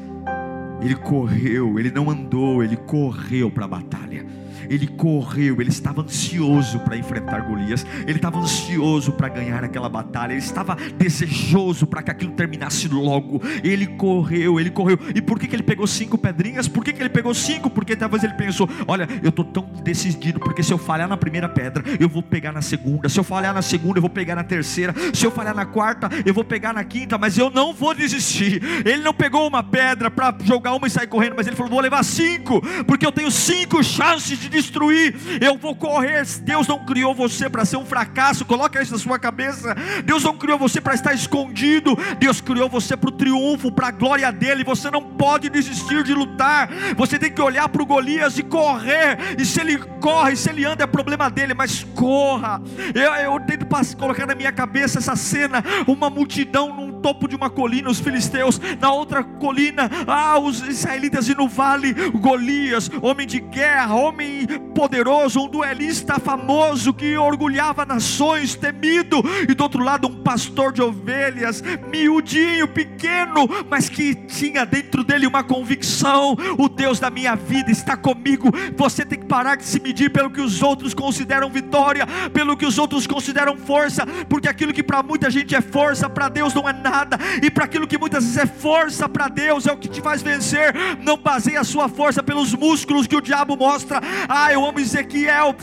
Ele 0.81 0.95
correu, 0.95 1.81
ele 1.81 1.91
não 1.91 2.09
andou, 2.09 2.63
ele 2.63 2.77
correu 2.77 3.51
para 3.51 3.65
a 3.65 3.69
batalha 3.69 4.25
ele 4.69 4.87
correu, 4.87 5.61
ele 5.61 5.71
estava 5.71 6.03
ansioso 6.03 6.81
para 6.81 6.97
enfrentar 6.97 7.41
Golias, 7.41 7.87
ele 8.07 8.19
estava 8.19 8.39
ansioso 8.39 9.13
para 9.13 9.29
ganhar 9.29 9.65
aquela 9.65 9.89
batalha, 9.89 10.33
ele 10.33 10.41
estava 10.41 10.77
desejoso 10.97 11.87
para 11.87 12.03
que 12.03 12.11
aquilo 12.11 12.33
terminasse 12.33 12.89
logo. 12.89 13.41
Ele 13.63 13.87
correu, 13.87 14.59
ele 14.59 14.71
correu. 14.71 14.99
E 15.15 15.21
por 15.21 15.39
que, 15.39 15.47
que 15.47 15.57
ele 15.57 15.63
pegou 15.63 15.87
cinco 15.87 16.17
pedrinhas? 16.19 16.69
Por 16.69 16.85
que, 16.85 16.93
que 16.93 17.03
ele 17.03 17.09
pegou 17.09 17.35
cinco? 17.35 17.71
Porque 17.71 17.97
talvez 17.97 18.23
ele 18.25 18.35
pensou: 18.35 18.69
olha, 18.87 19.09
eu 19.23 19.29
estou 19.31 19.45
tão 19.45 19.69
decidido, 19.83 20.41
porque 20.41 20.63
se 20.63 20.73
eu 20.73 20.79
falhar 20.79 21.09
na 21.09 21.17
primeira 21.17 21.49
pedra, 21.49 21.85
eu 21.99 22.09
vou 22.09 22.23
pegar 22.23 22.53
na 22.53 22.63
segunda, 22.63 23.09
se 23.09 23.19
eu 23.19 23.25
falhar 23.25 23.55
na 23.55 23.63
segunda, 23.63 23.99
eu 23.99 24.03
vou 24.03 24.11
pegar 24.11 24.35
na 24.35 24.45
terceira, 24.45 24.95
se 25.13 25.25
eu 25.25 25.31
falhar 25.31 25.55
na 25.55 25.65
quarta, 25.65 26.09
eu 26.25 26.35
vou 26.35 26.45
pegar 26.45 26.73
na 26.73 26.85
quinta, 26.85 27.19
mas 27.19 27.37
eu 27.39 27.51
não 27.51 27.73
vou 27.73 27.95
desistir. 27.95 28.63
Ele 28.85 29.03
não 29.03 29.15
pegou 29.15 29.47
uma 29.47 29.63
pedra 29.63 30.11
para 30.11 30.35
jogar 30.45 30.75
uma 30.75 30.87
e 30.87 30.91
sair 30.91 31.07
correndo, 31.07 31.35
mas 31.37 31.47
ele 31.47 31.57
falou: 31.57 31.71
vou 31.71 31.81
levar 31.81 32.03
cinco, 32.05 32.61
porque 32.87 33.07
eu 33.07 33.13
tenho 33.13 33.31
cinco 33.31 33.83
chances 33.83 34.39
de 34.39 34.49
destruir, 34.63 35.15
eu 35.41 35.59
vou 35.59 35.75
correr. 35.75 36.25
Deus 36.43 36.67
não 36.67 36.85
criou 36.85 37.15
você 37.15 37.51
para 37.51 37.65
ser 37.65 37.77
um 37.77 37.85
fracasso, 37.85 38.45
coloca 38.45 38.81
isso 38.81 38.93
na 38.93 38.99
sua 38.99 39.19
cabeça. 39.19 39.75
Deus 40.05 40.23
não 40.23 40.37
criou 40.37 40.59
você 40.59 40.81
para 40.81 40.95
estar 40.95 41.13
escondido, 41.13 41.97
Deus 42.19 42.41
criou 42.41 42.69
você 42.69 42.97
para 42.97 43.09
o 43.09 43.13
triunfo, 43.13 43.73
para 43.73 43.89
a 43.89 43.91
glória 43.91 44.31
dele. 44.33 44.65
Você 44.65 44.91
não 44.91 45.03
pode 45.03 45.49
desistir 45.49 46.03
de 46.05 46.15
lutar, 46.15 46.71
você 46.97 47.19
tem 47.19 47.31
que 47.31 47.43
olhar 47.43 47.69
para 47.69 47.83
o 47.83 47.87
Golias 47.87 48.39
e 48.39 48.43
correr. 48.43 49.19
E 49.39 49.45
se 49.45 49.61
ele 49.61 49.79
corre, 50.01 50.37
se 50.37 50.49
ele 50.49 50.65
anda, 50.65 50.85
é 50.85 50.87
problema 50.87 51.29
dele, 51.29 51.55
mas 51.55 51.85
corra. 51.95 52.61
Eu, 52.95 53.13
eu 53.15 53.41
tento 53.41 53.67
colocar 53.97 54.27
na 54.27 54.35
minha 54.35 54.53
cabeça 54.53 54.99
essa 54.99 55.17
cena: 55.17 55.63
uma 55.87 56.09
multidão 56.09 56.75
num 56.75 57.01
topo 57.01 57.27
de 57.27 57.35
uma 57.35 57.51
colina, 57.51 57.91
os 57.91 58.01
filisteus, 58.01 58.61
na 58.81 58.93
outra 58.93 59.25
colina, 59.25 59.91
ah, 60.07 60.39
os 60.39 60.61
israelitas 60.61 61.29
e 61.29 61.35
no 61.35 61.49
vale, 61.49 61.93
Golias, 62.11 62.91
homem 63.03 63.27
de 63.27 63.41
guerra, 63.41 63.95
homem 63.95 64.42
poderoso, 64.75 65.41
um 65.41 65.49
duelista 65.49 66.19
famoso 66.19 66.93
que 66.93 67.17
orgulhava 67.17 67.85
nações, 67.85 68.55
temido, 68.55 69.23
e 69.49 69.55
do 69.55 69.63
outro 69.63 69.83
lado 69.83 70.09
um 70.09 70.23
pastor 70.23 70.73
de 70.73 70.83
ovelhas, 70.83 71.63
miudinho, 71.89 72.67
pequeno, 72.69 73.49
mas 73.69 73.89
que 73.89 74.15
tinha 74.15 74.65
dentro 74.65 75.05
dele 75.05 75.27
uma 75.27 75.45
convicção: 75.45 76.37
o 76.59 76.69
Deus 76.69 76.99
da 76.99 77.11
minha 77.11 77.35
vida 77.35 77.71
está 77.71 77.97
comigo. 77.97 78.51
Você 78.77 79.05
tem 79.05 79.19
que 79.19 79.27
parar 79.27 79.57
de 79.57 79.65
se 79.65 79.81
medir 79.81 80.11
pelo 80.11 80.31
que 80.31 80.41
os 80.41 80.63
outros 80.63 80.95
consideram 80.95 81.51
vitória, 81.51 82.07
pelo 82.33 82.57
que 82.57 82.67
os 82.67 82.79
outros 82.79 83.07
consideram 83.07 83.57
força, 83.57 84.07
porque 84.29 84.49
aquilo 84.49 84.73
que 84.73 84.83
para 84.83 85.03
muita 85.03 85.31
gente 85.31 85.55
é 85.55 85.61
força, 85.61 86.09
para 86.09 86.29
Deus 86.29 86.55
não 86.55 86.69
é 86.69 86.73
nada, 86.73 87.19
e 87.43 87.51
para 87.51 87.65
aquilo 87.65 87.87
que 87.87 87.99
muitas 87.99 88.25
vezes 88.25 88.39
é 88.39 88.47
força 88.47 89.09
para 89.09 89.29
Deus 89.29 89.67
é 89.67 89.73
o 89.73 89.77
que 89.77 89.89
te 89.89 90.01
faz 90.01 90.23
vencer. 90.23 90.75
Não 91.03 91.17
baseie 91.17 91.57
a 91.57 91.65
sua 91.65 91.89
força 91.89 92.23
pelos 92.23 92.55
músculos 92.55 93.07
que 93.07 93.17
o 93.17 93.21
diabo 93.21 93.57
mostra, 93.57 94.01
ah, 94.33 94.51
eu 94.51 94.65
amo 94.65 94.81
Ezequiel, 94.81 95.55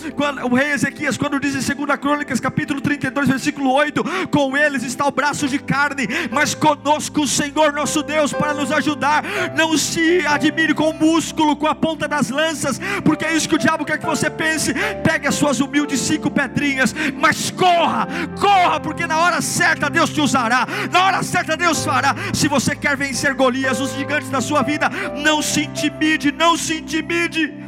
o 0.49 0.55
rei 0.55 0.71
Ezequias, 0.71 1.17
quando 1.17 1.39
diz 1.39 1.55
em 1.55 1.75
2 1.75 1.99
Crônicas, 1.99 2.39
capítulo 2.39 2.79
32, 2.79 3.27
versículo 3.27 3.71
8: 3.71 4.03
Com 4.29 4.55
eles 4.55 4.83
está 4.83 5.07
o 5.07 5.11
braço 5.11 5.47
de 5.47 5.57
carne, 5.57 6.07
mas 6.29 6.53
conosco 6.53 7.21
o 7.21 7.27
Senhor 7.27 7.73
nosso 7.73 8.03
Deus 8.03 8.31
para 8.31 8.53
nos 8.53 8.71
ajudar. 8.71 9.23
Não 9.55 9.75
se 9.75 10.23
admire 10.27 10.75
com 10.75 10.91
o 10.91 10.93
músculo, 10.93 11.55
com 11.55 11.65
a 11.65 11.73
ponta 11.73 12.07
das 12.07 12.29
lanças, 12.29 12.79
porque 13.03 13.25
é 13.25 13.35
isso 13.35 13.49
que 13.49 13.55
o 13.55 13.59
diabo 13.59 13.83
quer 13.83 13.97
que 13.97 14.05
você 14.05 14.29
pense. 14.29 14.71
Pegue 15.03 15.27
as 15.27 15.33
suas 15.33 15.59
humildes 15.59 15.99
cinco 15.99 16.29
pedrinhas, 16.29 16.93
mas 17.19 17.49
corra, 17.49 18.07
corra, 18.39 18.79
porque 18.79 19.07
na 19.07 19.17
hora 19.17 19.41
certa 19.41 19.89
Deus 19.89 20.11
te 20.11 20.21
usará, 20.21 20.67
na 20.91 21.05
hora 21.05 21.23
certa 21.23 21.57
Deus 21.57 21.83
fará. 21.83 22.15
Se 22.33 22.47
você 22.47 22.75
quer 22.75 22.95
vencer 22.95 23.33
Golias, 23.33 23.79
os 23.79 23.95
gigantes 23.95 24.29
da 24.29 24.41
sua 24.41 24.61
vida, 24.61 24.89
não 25.23 25.41
se 25.41 25.61
intimide, 25.61 26.31
não 26.31 26.55
se 26.55 26.75
intimide. 26.75 27.58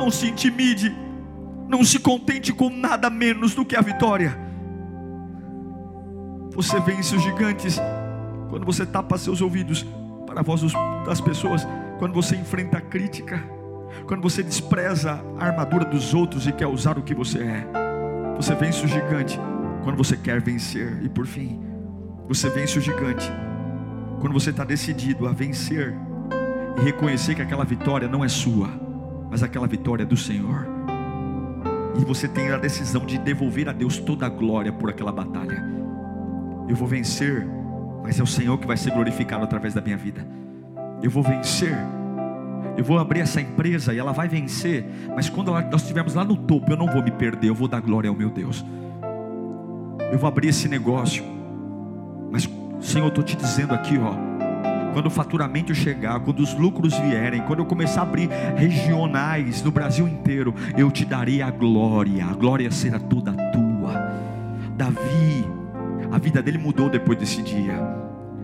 Não 0.00 0.10
se 0.10 0.28
intimide. 0.28 0.96
Não 1.68 1.84
se 1.84 1.98
contente 1.98 2.54
com 2.54 2.70
nada 2.70 3.10
menos 3.10 3.54
do 3.54 3.66
que 3.66 3.76
a 3.76 3.82
vitória. 3.82 4.34
Você 6.54 6.80
vence 6.80 7.14
os 7.14 7.22
gigantes 7.22 7.78
quando 8.48 8.64
você 8.64 8.86
tapa 8.86 9.18
seus 9.18 9.42
ouvidos 9.42 9.86
para 10.26 10.40
a 10.40 10.42
voz 10.42 10.62
das 11.04 11.20
pessoas, 11.20 11.68
quando 11.98 12.14
você 12.14 12.34
enfrenta 12.34 12.78
a 12.78 12.80
crítica, 12.80 13.44
quando 14.06 14.22
você 14.22 14.42
despreza 14.42 15.22
a 15.38 15.44
armadura 15.44 15.84
dos 15.84 16.14
outros 16.14 16.46
e 16.46 16.52
quer 16.52 16.66
usar 16.66 16.98
o 16.98 17.02
que 17.02 17.14
você 17.14 17.40
é. 17.40 17.66
Você 18.36 18.54
vence 18.54 18.82
o 18.82 18.88
gigante 18.88 19.38
quando 19.84 19.98
você 19.98 20.16
quer 20.16 20.40
vencer. 20.40 20.98
E 21.04 21.10
por 21.10 21.26
fim, 21.26 21.60
você 22.26 22.48
vence 22.48 22.78
o 22.78 22.80
gigante 22.80 23.30
quando 24.18 24.32
você 24.32 24.48
está 24.48 24.64
decidido 24.64 25.28
a 25.28 25.32
vencer 25.32 25.94
e 26.78 26.84
reconhecer 26.84 27.34
que 27.34 27.42
aquela 27.42 27.66
vitória 27.66 28.08
não 28.08 28.24
é 28.24 28.28
sua, 28.28 28.88
mas 29.30 29.42
aquela 29.42 29.66
vitória 29.66 30.02
é 30.02 30.06
do 30.06 30.16
Senhor. 30.16 30.66
E 31.98 32.04
você 32.04 32.26
tem 32.26 32.50
a 32.50 32.58
decisão 32.58 33.06
de 33.06 33.16
devolver 33.18 33.68
a 33.68 33.72
Deus 33.72 33.98
toda 33.98 34.26
a 34.26 34.28
glória 34.28 34.72
por 34.72 34.90
aquela 34.90 35.12
batalha. 35.12 35.64
Eu 36.68 36.74
vou 36.74 36.88
vencer, 36.88 37.46
mas 38.02 38.18
é 38.18 38.22
o 38.22 38.26
Senhor 38.26 38.58
que 38.58 38.66
vai 38.66 38.76
ser 38.76 38.92
glorificado 38.92 39.44
através 39.44 39.72
da 39.72 39.80
minha 39.80 39.96
vida. 39.96 40.26
Eu 41.02 41.10
vou 41.10 41.22
vencer. 41.22 41.76
Eu 42.76 42.84
vou 42.84 42.98
abrir 42.98 43.20
essa 43.20 43.40
empresa 43.40 43.92
e 43.92 43.98
ela 43.98 44.12
vai 44.12 44.28
vencer, 44.28 44.86
mas 45.14 45.28
quando 45.28 45.50
nós 45.50 45.82
estivermos 45.82 46.14
lá 46.14 46.24
no 46.24 46.36
topo, 46.36 46.72
eu 46.72 46.76
não 46.76 46.86
vou 46.86 47.02
me 47.02 47.10
perder, 47.10 47.48
eu 47.48 47.54
vou 47.54 47.68
dar 47.68 47.80
glória 47.80 48.08
ao 48.08 48.16
meu 48.16 48.30
Deus. 48.30 48.64
Eu 50.10 50.18
vou 50.18 50.28
abrir 50.28 50.48
esse 50.48 50.68
negócio, 50.68 51.22
mas 52.30 52.48
Senhor, 52.80 53.04
eu 53.04 53.08
estou 53.08 53.24
te 53.24 53.36
dizendo 53.36 53.74
aqui, 53.74 53.98
ó 53.98 54.29
quando 54.92 55.06
o 55.06 55.10
faturamento 55.10 55.74
chegar, 55.74 56.20
quando 56.20 56.40
os 56.40 56.54
lucros 56.54 56.96
vierem, 56.98 57.42
quando 57.42 57.60
eu 57.60 57.66
começar 57.66 58.00
a 58.00 58.04
abrir 58.04 58.28
regionais 58.56 59.62
no 59.62 59.70
Brasil 59.70 60.06
inteiro, 60.06 60.54
eu 60.76 60.90
te 60.90 61.04
darei 61.04 61.42
a 61.42 61.50
glória, 61.50 62.24
a 62.24 62.34
glória 62.34 62.70
será 62.70 62.98
toda 62.98 63.32
tua. 63.32 63.94
Davi, 64.76 65.44
a 66.10 66.18
vida 66.18 66.42
dele 66.42 66.58
mudou 66.58 66.88
depois 66.88 67.18
desse 67.18 67.42
dia. 67.42 67.78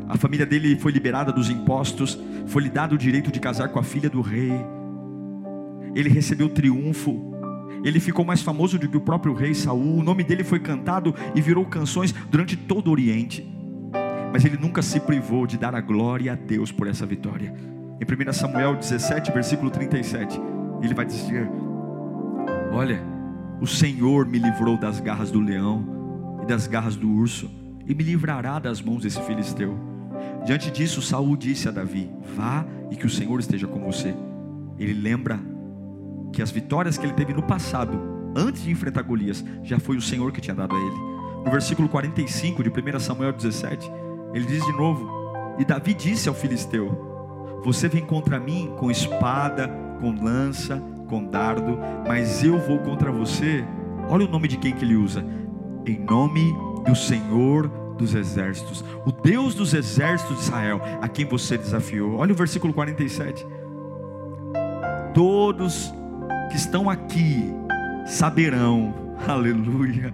A 0.09 0.16
família 0.16 0.46
dele 0.46 0.76
foi 0.76 0.92
liberada 0.92 1.32
dos 1.32 1.50
impostos, 1.50 2.18
foi 2.46 2.62
lhe 2.62 2.70
dado 2.70 2.94
o 2.94 2.98
direito 2.98 3.32
de 3.32 3.40
casar 3.40 3.68
com 3.68 3.78
a 3.78 3.82
filha 3.82 4.09
do 4.09 4.20
rei. 4.20 4.52
Ele 5.94 6.09
recebeu 6.09 6.48
triunfo. 6.48 7.35
Ele 7.85 8.00
ficou 8.00 8.24
mais 8.24 8.40
famoso 8.40 8.78
do 8.78 8.88
que 8.88 8.96
o 8.96 9.00
próprio 9.00 9.35
rei 9.35 9.54
Saul. 9.54 9.98
O 9.98 10.02
nome 10.02 10.22
dele 10.22 10.44
foi 10.44 10.61
cantado 10.61 11.14
e 11.35 11.40
virou 11.40 11.64
canções 11.64 12.12
durante 12.30 12.56
todo 12.56 12.88
o 12.88 12.90
Oriente 12.90 13.56
mas 14.37 14.44
ele 14.44 14.59
nunca 14.59 14.83
se 14.83 15.01
privou 15.01 15.46
de 15.46 15.57
dar 15.57 15.75
a 15.75 15.81
glória 15.81 16.33
a 16.33 16.35
Deus 16.35 16.70
por 16.70 16.87
essa 16.87 17.07
vitória. 17.07 17.55
Em 17.99 18.29
1 18.29 18.33
Samuel 18.35 18.77
17, 18.77 19.33
versículo 19.33 19.70
37, 19.70 20.38
ele 20.83 20.92
vai 20.92 21.07
dizer: 21.07 21.49
Olha, 22.70 23.03
o 23.62 23.66
Senhor 23.66 24.27
me 24.27 24.38
livrou 24.38 24.77
das 24.77 25.01
garras 25.01 25.31
do 25.31 25.40
leão 25.40 26.38
e 26.42 26.46
das 26.46 26.66
garras 26.66 26.96
do 26.96 27.11
urso, 27.11 27.51
e 27.87 27.94
me 27.94 28.05
livrará 28.05 28.59
das 28.59 28.83
mãos 28.83 29.05
desse 29.05 29.18
filisteu. 29.22 29.75
Diante 30.44 30.70
disso, 30.70 31.01
Saul 31.01 31.35
disse 31.35 31.66
a 31.66 31.70
Davi: 31.70 32.11
Vá 32.37 32.62
e 32.90 32.96
que 32.96 33.07
o 33.07 33.11
Senhor 33.11 33.40
esteja 33.40 33.66
com 33.66 33.81
você. 33.81 34.14
Ele 34.79 34.92
lembra 34.92 35.40
que 36.31 36.42
as 36.42 36.51
vitórias 36.51 36.99
que 36.99 37.07
ele 37.07 37.14
teve 37.14 37.33
no 37.33 37.42
passado, 37.42 37.99
antes 38.37 38.64
de 38.64 38.70
enfrentar 38.70 39.01
Golias, 39.01 39.42
já 39.62 39.81
foi 39.81 39.96
o 39.96 40.03
Senhor 40.03 40.31
que 40.31 40.42
tinha 40.42 40.55
dado 40.55 40.77
a 40.77 40.79
ele. 40.79 40.96
No 41.42 41.51
versículo 41.51 41.88
45 41.88 42.62
de 42.62 42.68
1 42.68 43.01
Samuel 43.01 43.33
17, 43.33 43.90
ele 44.35 44.45
diz 44.45 44.65
de 44.65 44.73
novo: 44.73 45.09
E 45.59 45.65
Davi 45.65 45.95
disse 45.95 46.29
ao 46.29 46.35
filisteu: 46.35 47.61
Você 47.65 47.89
vem 47.89 48.05
contra 48.05 48.39
mim 48.39 48.73
com 48.79 48.91
espada, 48.91 49.69
com 50.01 50.12
lança, 50.12 50.83
com 51.09 51.25
dardo, 51.25 51.79
mas 52.07 52.43
eu 52.45 52.59
vou 52.59 52.79
contra 52.79 53.11
você. 53.11 53.65
Olha 54.09 54.27
o 54.27 54.29
nome 54.29 54.49
de 54.49 54.57
quem 54.57 54.73
que 54.73 54.85
ele 54.85 54.97
usa: 54.97 55.25
Em 55.87 55.99
nome 55.99 56.55
do 56.85 56.95
Senhor 56.95 57.69
dos 57.97 58.15
exércitos, 58.15 58.85
o 59.07 59.11
Deus 59.11 59.55
dos 59.55 59.73
exércitos 59.73 60.37
de 60.37 60.43
Israel, 60.43 60.81
a 61.01 61.09
quem 61.09 61.25
você 61.25 61.57
desafiou. 61.57 62.17
Olha 62.17 62.33
o 62.33 62.37
versículo 62.37 62.73
47. 62.73 63.47
Todos 65.15 65.93
que 66.51 66.57
estão 66.57 66.91
aqui 66.91 67.51
saberão, 68.07 68.95
aleluia. 69.27 70.12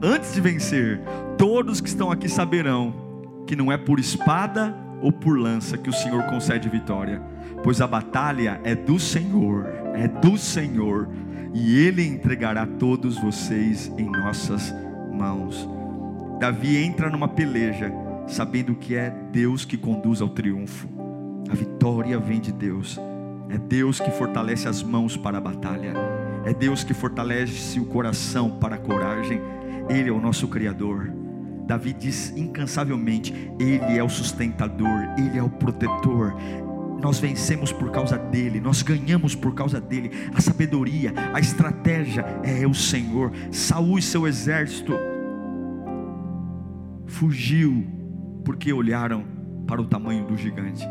Antes 0.00 0.34
de 0.34 0.40
vencer, 0.40 1.00
todos 1.36 1.80
que 1.80 1.88
estão 1.88 2.10
aqui 2.10 2.28
saberão 2.28 3.03
que 3.46 3.56
não 3.56 3.70
é 3.70 3.76
por 3.76 3.98
espada 3.98 4.74
ou 5.00 5.12
por 5.12 5.38
lança 5.38 5.76
que 5.76 5.90
o 5.90 5.92
Senhor 5.92 6.22
concede 6.24 6.68
vitória, 6.68 7.20
pois 7.62 7.80
a 7.80 7.86
batalha 7.86 8.60
é 8.64 8.74
do 8.74 8.98
Senhor, 8.98 9.66
é 9.94 10.08
do 10.08 10.36
Senhor, 10.38 11.08
e 11.52 11.76
Ele 11.76 12.06
entregará 12.06 12.66
todos 12.66 13.18
vocês 13.18 13.92
em 13.98 14.10
nossas 14.10 14.74
mãos. 15.12 15.68
Davi 16.40 16.76
entra 16.76 17.10
numa 17.10 17.28
peleja, 17.28 17.92
sabendo 18.26 18.74
que 18.74 18.94
é 18.94 19.10
Deus 19.30 19.64
que 19.64 19.76
conduz 19.76 20.20
ao 20.20 20.28
triunfo, 20.28 20.88
a 21.50 21.54
vitória 21.54 22.18
vem 22.18 22.40
de 22.40 22.50
Deus, 22.50 22.98
é 23.50 23.58
Deus 23.58 24.00
que 24.00 24.10
fortalece 24.10 24.66
as 24.66 24.82
mãos 24.82 25.16
para 25.16 25.38
a 25.38 25.40
batalha, 25.40 25.92
é 26.44 26.54
Deus 26.54 26.82
que 26.82 26.94
fortalece 26.94 27.78
o 27.78 27.84
coração 27.84 28.58
para 28.58 28.76
a 28.76 28.78
coragem, 28.78 29.40
Ele 29.88 30.08
é 30.08 30.12
o 30.12 30.20
nosso 30.20 30.48
Criador. 30.48 31.23
Davi 31.66 31.92
diz 31.92 32.32
incansavelmente: 32.36 33.32
Ele 33.58 33.98
é 33.98 34.02
o 34.02 34.08
sustentador, 34.08 35.02
Ele 35.18 35.38
é 35.38 35.42
o 35.42 35.48
protetor. 35.48 36.34
Nós 37.00 37.18
vencemos 37.18 37.72
por 37.72 37.90
causa 37.90 38.16
dele, 38.16 38.60
nós 38.60 38.82
ganhamos 38.82 39.34
por 39.34 39.54
causa 39.54 39.80
dele. 39.80 40.10
A 40.34 40.40
sabedoria, 40.40 41.12
a 41.32 41.40
estratégia 41.40 42.22
é 42.42 42.66
o 42.66 42.74
Senhor. 42.74 43.32
Saúl 43.50 43.98
e 43.98 44.02
seu 44.02 44.26
exército 44.26 44.94
fugiu 47.06 47.86
porque 48.44 48.72
olharam 48.72 49.24
para 49.66 49.80
o 49.80 49.86
tamanho 49.86 50.24
do 50.26 50.36
gigante. 50.36 50.86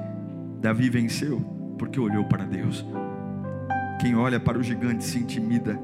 Davi 0.62 0.90
venceu 0.90 1.40
porque 1.78 2.00
olhou 2.00 2.26
para 2.26 2.46
Deus. 2.46 2.86
Quem 4.00 4.16
olha 4.16 4.40
para 4.40 4.58
o 4.58 4.64
gigante 4.64 5.04
se 5.04 5.18
intimida. 5.18 5.80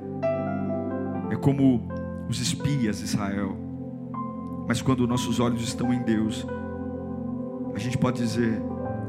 É 1.32 1.36
como 1.36 1.88
os 2.28 2.39
espias 2.39 2.99
de 2.99 3.06
Israel 3.06 3.68
mas 4.69 4.84
quando 4.84 5.08
nossos 5.08 5.39
olhos 5.39 5.63
estão 5.63 5.91
em 5.91 6.03
Deus, 6.03 6.45
a 7.73 7.79
gente 7.79 7.97
pode 7.97 8.19
dizer: 8.19 8.62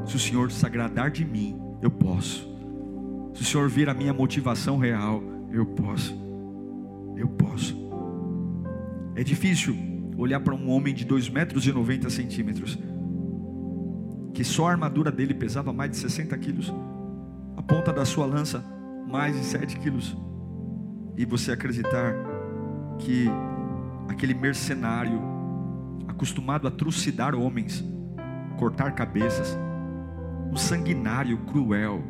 se 0.03 0.15
o 0.15 0.19
Senhor 0.19 0.51
se 0.51 0.65
agradar 0.65 1.11
de 1.11 1.23
mim, 1.23 1.61
eu 1.83 1.91
posso. 1.91 2.49
Se 3.35 3.43
o 3.43 3.45
Senhor 3.45 3.69
vir 3.69 3.87
a 3.87 3.93
minha 3.93 4.11
motivação 4.11 4.79
real, 4.79 5.21
eu 5.51 5.63
posso. 5.63 6.19
Eu 7.15 7.27
posso. 7.27 7.77
É 9.15 9.23
difícil 9.23 9.75
olhar 10.17 10.39
para 10.39 10.55
um 10.55 10.67
homem 10.67 10.95
de 10.95 11.05
2 11.05 11.29
metros 11.29 11.67
e 11.67 11.71
90 11.71 12.09
centímetros, 12.09 12.79
que 14.33 14.43
só 14.43 14.65
a 14.65 14.71
armadura 14.71 15.11
dele 15.11 15.35
pesava 15.35 15.71
mais 15.71 15.91
de 15.91 15.97
60 15.97 16.35
quilos, 16.39 16.73
a 17.55 17.61
ponta 17.61 17.93
da 17.93 18.03
sua 18.03 18.25
lança 18.25 18.65
mais 19.07 19.37
de 19.37 19.45
7 19.45 19.77
quilos, 19.77 20.17
e 21.15 21.23
você 21.23 21.51
acreditar 21.51 22.15
que 22.97 23.27
aquele 24.09 24.33
mercenário 24.33 25.39
acostumado 26.11 26.67
a 26.67 26.71
trucidar 26.71 27.33
homens, 27.33 27.83
cortar 28.57 28.93
cabeças, 28.93 29.57
um 30.51 30.55
sanguinário 30.55 31.37
cruel, 31.45 32.03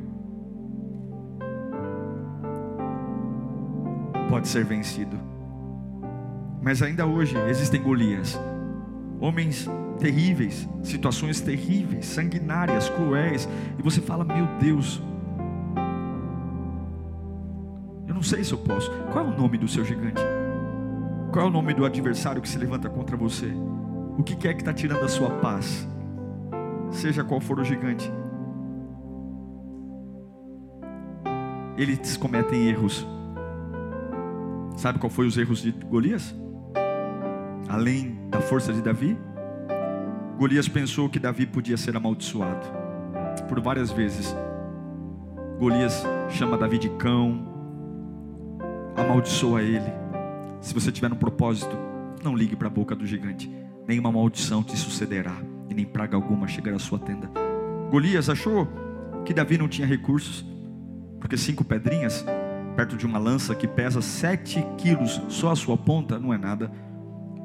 pode 4.30 4.48
ser 4.48 4.66
vencido. 4.66 5.18
Mas 6.62 6.82
ainda 6.82 7.06
hoje 7.06 7.36
existem 7.48 7.82
Golias, 7.82 8.40
homens 9.20 9.68
terríveis, 10.00 10.68
situações 10.84 11.40
terríveis, 11.40 12.06
sanguinárias, 12.06 12.90
cruéis, 12.90 13.48
e 13.78 13.82
você 13.82 14.02
fala: 14.02 14.24
Meu 14.24 14.48
Deus, 14.60 15.02
eu 18.08 18.14
não 18.14 18.24
sei 18.24 18.44
se 18.44 18.52
eu 18.52 18.58
posso. 18.58 18.92
Qual 19.12 19.26
é 19.26 19.28
o 19.28 19.38
nome 19.38 19.58
do 19.58 19.68
seu 19.68 19.86
gigante? 19.86 20.22
Qual 21.32 21.46
é 21.46 21.48
o 21.48 21.52
nome 21.52 21.74
do 21.74 21.86
adversário 21.86 22.42
que 22.42 22.50
se 22.50 22.58
levanta 22.58 22.90
contra 22.90 23.16
você? 23.16 23.52
O 24.18 24.24
que 24.24 24.48
é 24.48 24.54
que 24.54 24.62
está 24.62 24.74
tirando 24.74 25.04
a 25.04 25.08
sua 25.08 25.30
paz? 25.30 25.88
Seja 26.92 27.24
qual 27.24 27.40
for 27.40 27.60
o 27.60 27.64
gigante. 27.64 28.12
Eles 31.78 32.18
cometem 32.18 32.68
erros. 32.68 33.08
Sabe 34.76 35.00
qual 35.00 35.10
foi 35.10 35.26
os 35.26 35.38
erros 35.38 35.62
de 35.62 35.72
Golias? 35.72 36.36
Além 37.70 38.20
da 38.30 38.42
força 38.42 38.74
de 38.74 38.82
Davi, 38.82 39.18
Golias 40.38 40.68
pensou 40.68 41.10
que 41.10 41.18
Davi 41.18 41.46
podia 41.46 41.78
ser 41.78 41.96
amaldiçoado. 41.96 42.68
Por 43.48 43.62
várias 43.62 43.92
vezes, 43.92 44.36
Golias 45.58 46.04
chama 46.30 46.58
Davi 46.58 46.78
de 46.78 46.90
cão, 46.90 47.48
amaldiçoa 48.96 49.62
ele. 49.62 49.92
Se 50.60 50.74
você 50.74 50.92
tiver 50.92 51.12
um 51.12 51.18
propósito, 51.18 51.76
não 52.22 52.36
ligue 52.36 52.56
para 52.56 52.68
a 52.68 52.72
boca 52.72 52.94
do 52.94 53.06
gigante 53.06 53.61
nenhuma 53.88 54.12
maldição 54.12 54.64
te 54.64 54.78
sucederá, 54.78 55.36
e 55.70 55.74
nem 55.74 55.86
praga 55.86 56.16
alguma 56.16 56.48
chegará 56.48 56.76
à 56.76 56.80
sua 56.80 57.00
tenda. 57.00 57.30
Golias 57.90 58.30
achou 58.30 58.68
que 59.26 59.34
Davi 59.34 59.58
não 59.58 59.68
tinha 59.68 59.88
recursos, 59.88 60.46
porque 61.20 61.38
cinco 61.38 61.64
pedrinhas 61.64 62.26
perto 62.76 62.96
de 62.96 63.06
uma 63.06 63.20
lança 63.20 63.54
que 63.54 63.68
pesa 63.68 64.02
sete 64.02 64.66
quilos, 64.78 65.22
só 65.28 65.52
a 65.52 65.56
sua 65.56 65.78
ponta 65.78 66.18
não 66.18 66.34
é 66.34 66.38
nada. 66.38 66.72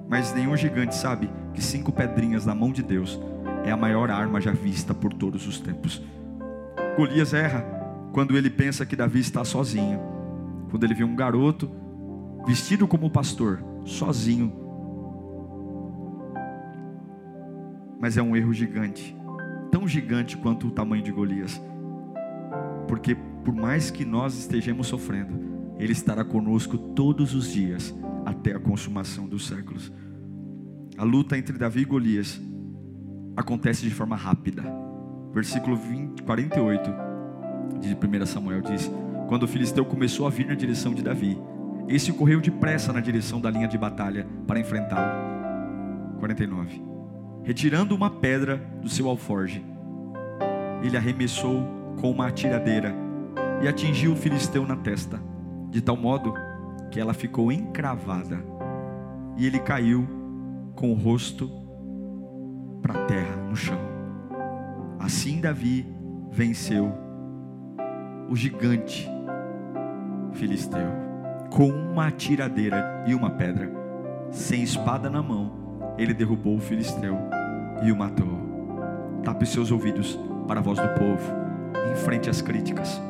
Mas 0.09 0.33
nenhum 0.33 0.57
gigante 0.57 0.95
sabe 0.95 1.29
que 1.53 1.63
cinco 1.63 1.93
pedrinhas 1.93 2.47
na 2.47 2.55
mão 2.55 2.71
de 2.71 2.83
Deus 2.83 3.21
é 3.65 3.73
a 3.73 3.77
maior 3.77 4.11
arma 4.11 4.41
já 4.41 4.53
vista 4.53 4.95
por 4.95 5.13
todos 5.13 5.47
os 5.47 5.59
tempos. 5.59 6.01
Golias 6.97 7.35
erra 7.35 7.65
quando 8.13 8.37
ele 8.37 8.49
pensa 8.49 8.87
que 8.87 8.97
Davi 8.97 9.21
está 9.21 9.45
sozinho. 9.45 10.01
Quando 10.71 10.85
ele 10.85 10.95
vê 10.95 11.05
um 11.05 11.17
garoto 11.17 11.71
vestido 12.47 12.87
como 12.87 13.11
pastor, 13.11 13.63
sozinho. 13.85 14.66
Mas 18.01 18.17
é 18.17 18.23
um 18.23 18.37
erro 18.37 18.53
gigante, 18.53 19.17
tão 19.71 19.87
gigante 19.87 20.37
quanto 20.37 20.69
o 20.69 20.71
tamanho 20.71 21.03
de 21.03 21.13
Golias. 21.13 21.61
Porque 22.89 23.15
por 23.45 23.55
mais 23.55 23.91
que 23.91 24.05
nós 24.05 24.37
estejamos 24.39 24.87
sofrendo, 24.87 25.39
ele 25.79 25.93
estará 25.93 26.25
conosco 26.25 26.77
todos 26.77 27.35
os 27.35 27.53
dias 27.53 27.95
até 28.25 28.55
a 28.55 28.59
consumação 28.59 29.29
dos 29.29 29.47
séculos. 29.47 29.93
A 30.99 31.05
luta 31.05 31.37
entre 31.39 31.59
Davi 31.59 31.83
e 31.83 31.85
Golias 31.85 32.41
acontece 33.37 33.83
de 33.83 33.91
forma 33.91 34.17
rápida. 34.17 34.65
Versículo 35.33 35.77
20, 35.77 36.23
48 36.23 36.91
de 37.81 37.95
1 37.95 38.27
Samuel 38.27 38.63
diz: 38.63 38.91
Quando 39.29 39.43
o 39.43 39.49
filisteu 39.49 39.85
começou 39.85 40.27
a 40.27 40.31
vir 40.31 40.47
na 40.47 40.55
direção 40.55 40.95
de 40.95 41.03
Davi, 41.03 41.39
esse 41.89 42.13
correu 42.13 42.41
depressa 42.41 42.93
na 42.93 43.01
direção 43.01 43.41
da 43.41 43.51
linha 43.51 43.69
de 43.69 43.79
batalha 43.79 44.27
para 44.47 44.59
enfrentá-lo. 44.59 46.19
49. 46.19 46.96
Retirando 47.47 47.95
uma 47.95 48.11
pedra 48.11 48.57
do 48.83 48.89
seu 48.89 49.09
alforge, 49.09 49.65
ele 50.83 50.97
arremessou 50.97 51.63
com 52.01 52.11
uma 52.11 52.27
atiradeira 52.27 52.93
e 53.63 53.69
atingiu 53.69 54.15
o 54.15 54.17
filisteu 54.17 54.67
na 54.67 54.75
testa, 54.75 55.23
de 55.71 55.81
tal 55.81 55.97
modo 55.97 56.35
que 56.91 56.99
ela 56.99 57.15
ficou 57.15 57.53
encravada. 57.53 58.43
E 59.37 59.47
ele 59.47 59.61
caiu 59.61 60.09
com 60.75 60.91
o 60.91 60.97
rosto 60.97 61.49
para 62.83 62.95
a 62.95 63.05
terra, 63.05 63.37
no 63.49 63.55
chão. 63.55 63.79
Assim 64.99 65.41
Davi 65.41 65.87
venceu 66.33 66.93
o 68.29 68.35
gigante 68.35 69.09
filisteu 70.33 70.89
com 71.49 71.69
uma 71.69 72.11
tiradeira 72.11 73.05
e 73.07 73.15
uma 73.15 73.31
pedra, 73.31 73.71
sem 74.33 74.65
espada 74.65 75.09
na 75.09 75.23
mão, 75.23 75.95
ele 75.97 76.13
derrubou 76.13 76.57
o 76.57 76.61
filisteu 76.61 77.17
e 77.83 77.93
o 77.93 77.97
matou. 77.97 79.21
Tape 79.25 79.47
seus 79.47 79.71
ouvidos 79.71 80.19
para 80.47 80.61
a 80.61 80.63
voz 80.63 80.79
do 80.79 80.89
povo, 80.91 81.33
enfrente 81.93 82.31
as 82.31 82.41
críticas. 82.41 83.01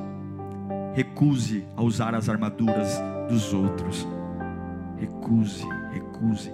Recuse 0.95 1.67
a 1.77 1.83
usar 1.83 2.15
as 2.15 2.29
armaduras 2.29 2.99
dos 3.29 3.53
outros. 3.53 4.07
Recuse, 4.97 5.67
recuse. 5.93 6.51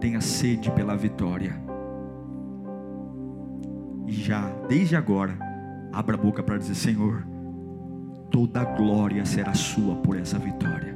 Tenha 0.00 0.20
sede 0.20 0.70
pela 0.72 0.96
vitória. 0.96 1.62
E 4.06 4.12
já, 4.12 4.50
desde 4.68 4.96
agora, 4.96 5.38
abra 5.92 6.16
a 6.16 6.18
boca 6.18 6.42
para 6.42 6.58
dizer: 6.58 6.74
Senhor, 6.74 7.24
toda 8.30 8.62
a 8.62 8.64
glória 8.64 9.24
será 9.24 9.54
sua 9.54 9.94
por 9.96 10.18
essa 10.18 10.38
vitória. 10.38 10.94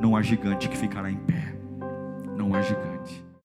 Não 0.00 0.14
há 0.14 0.22
gigante 0.22 0.68
que 0.68 0.76
ficará 0.76 1.10
em 1.10 1.16
pé. 1.16 1.54
Não 2.36 2.54
há 2.54 2.60
gigante. 2.60 2.91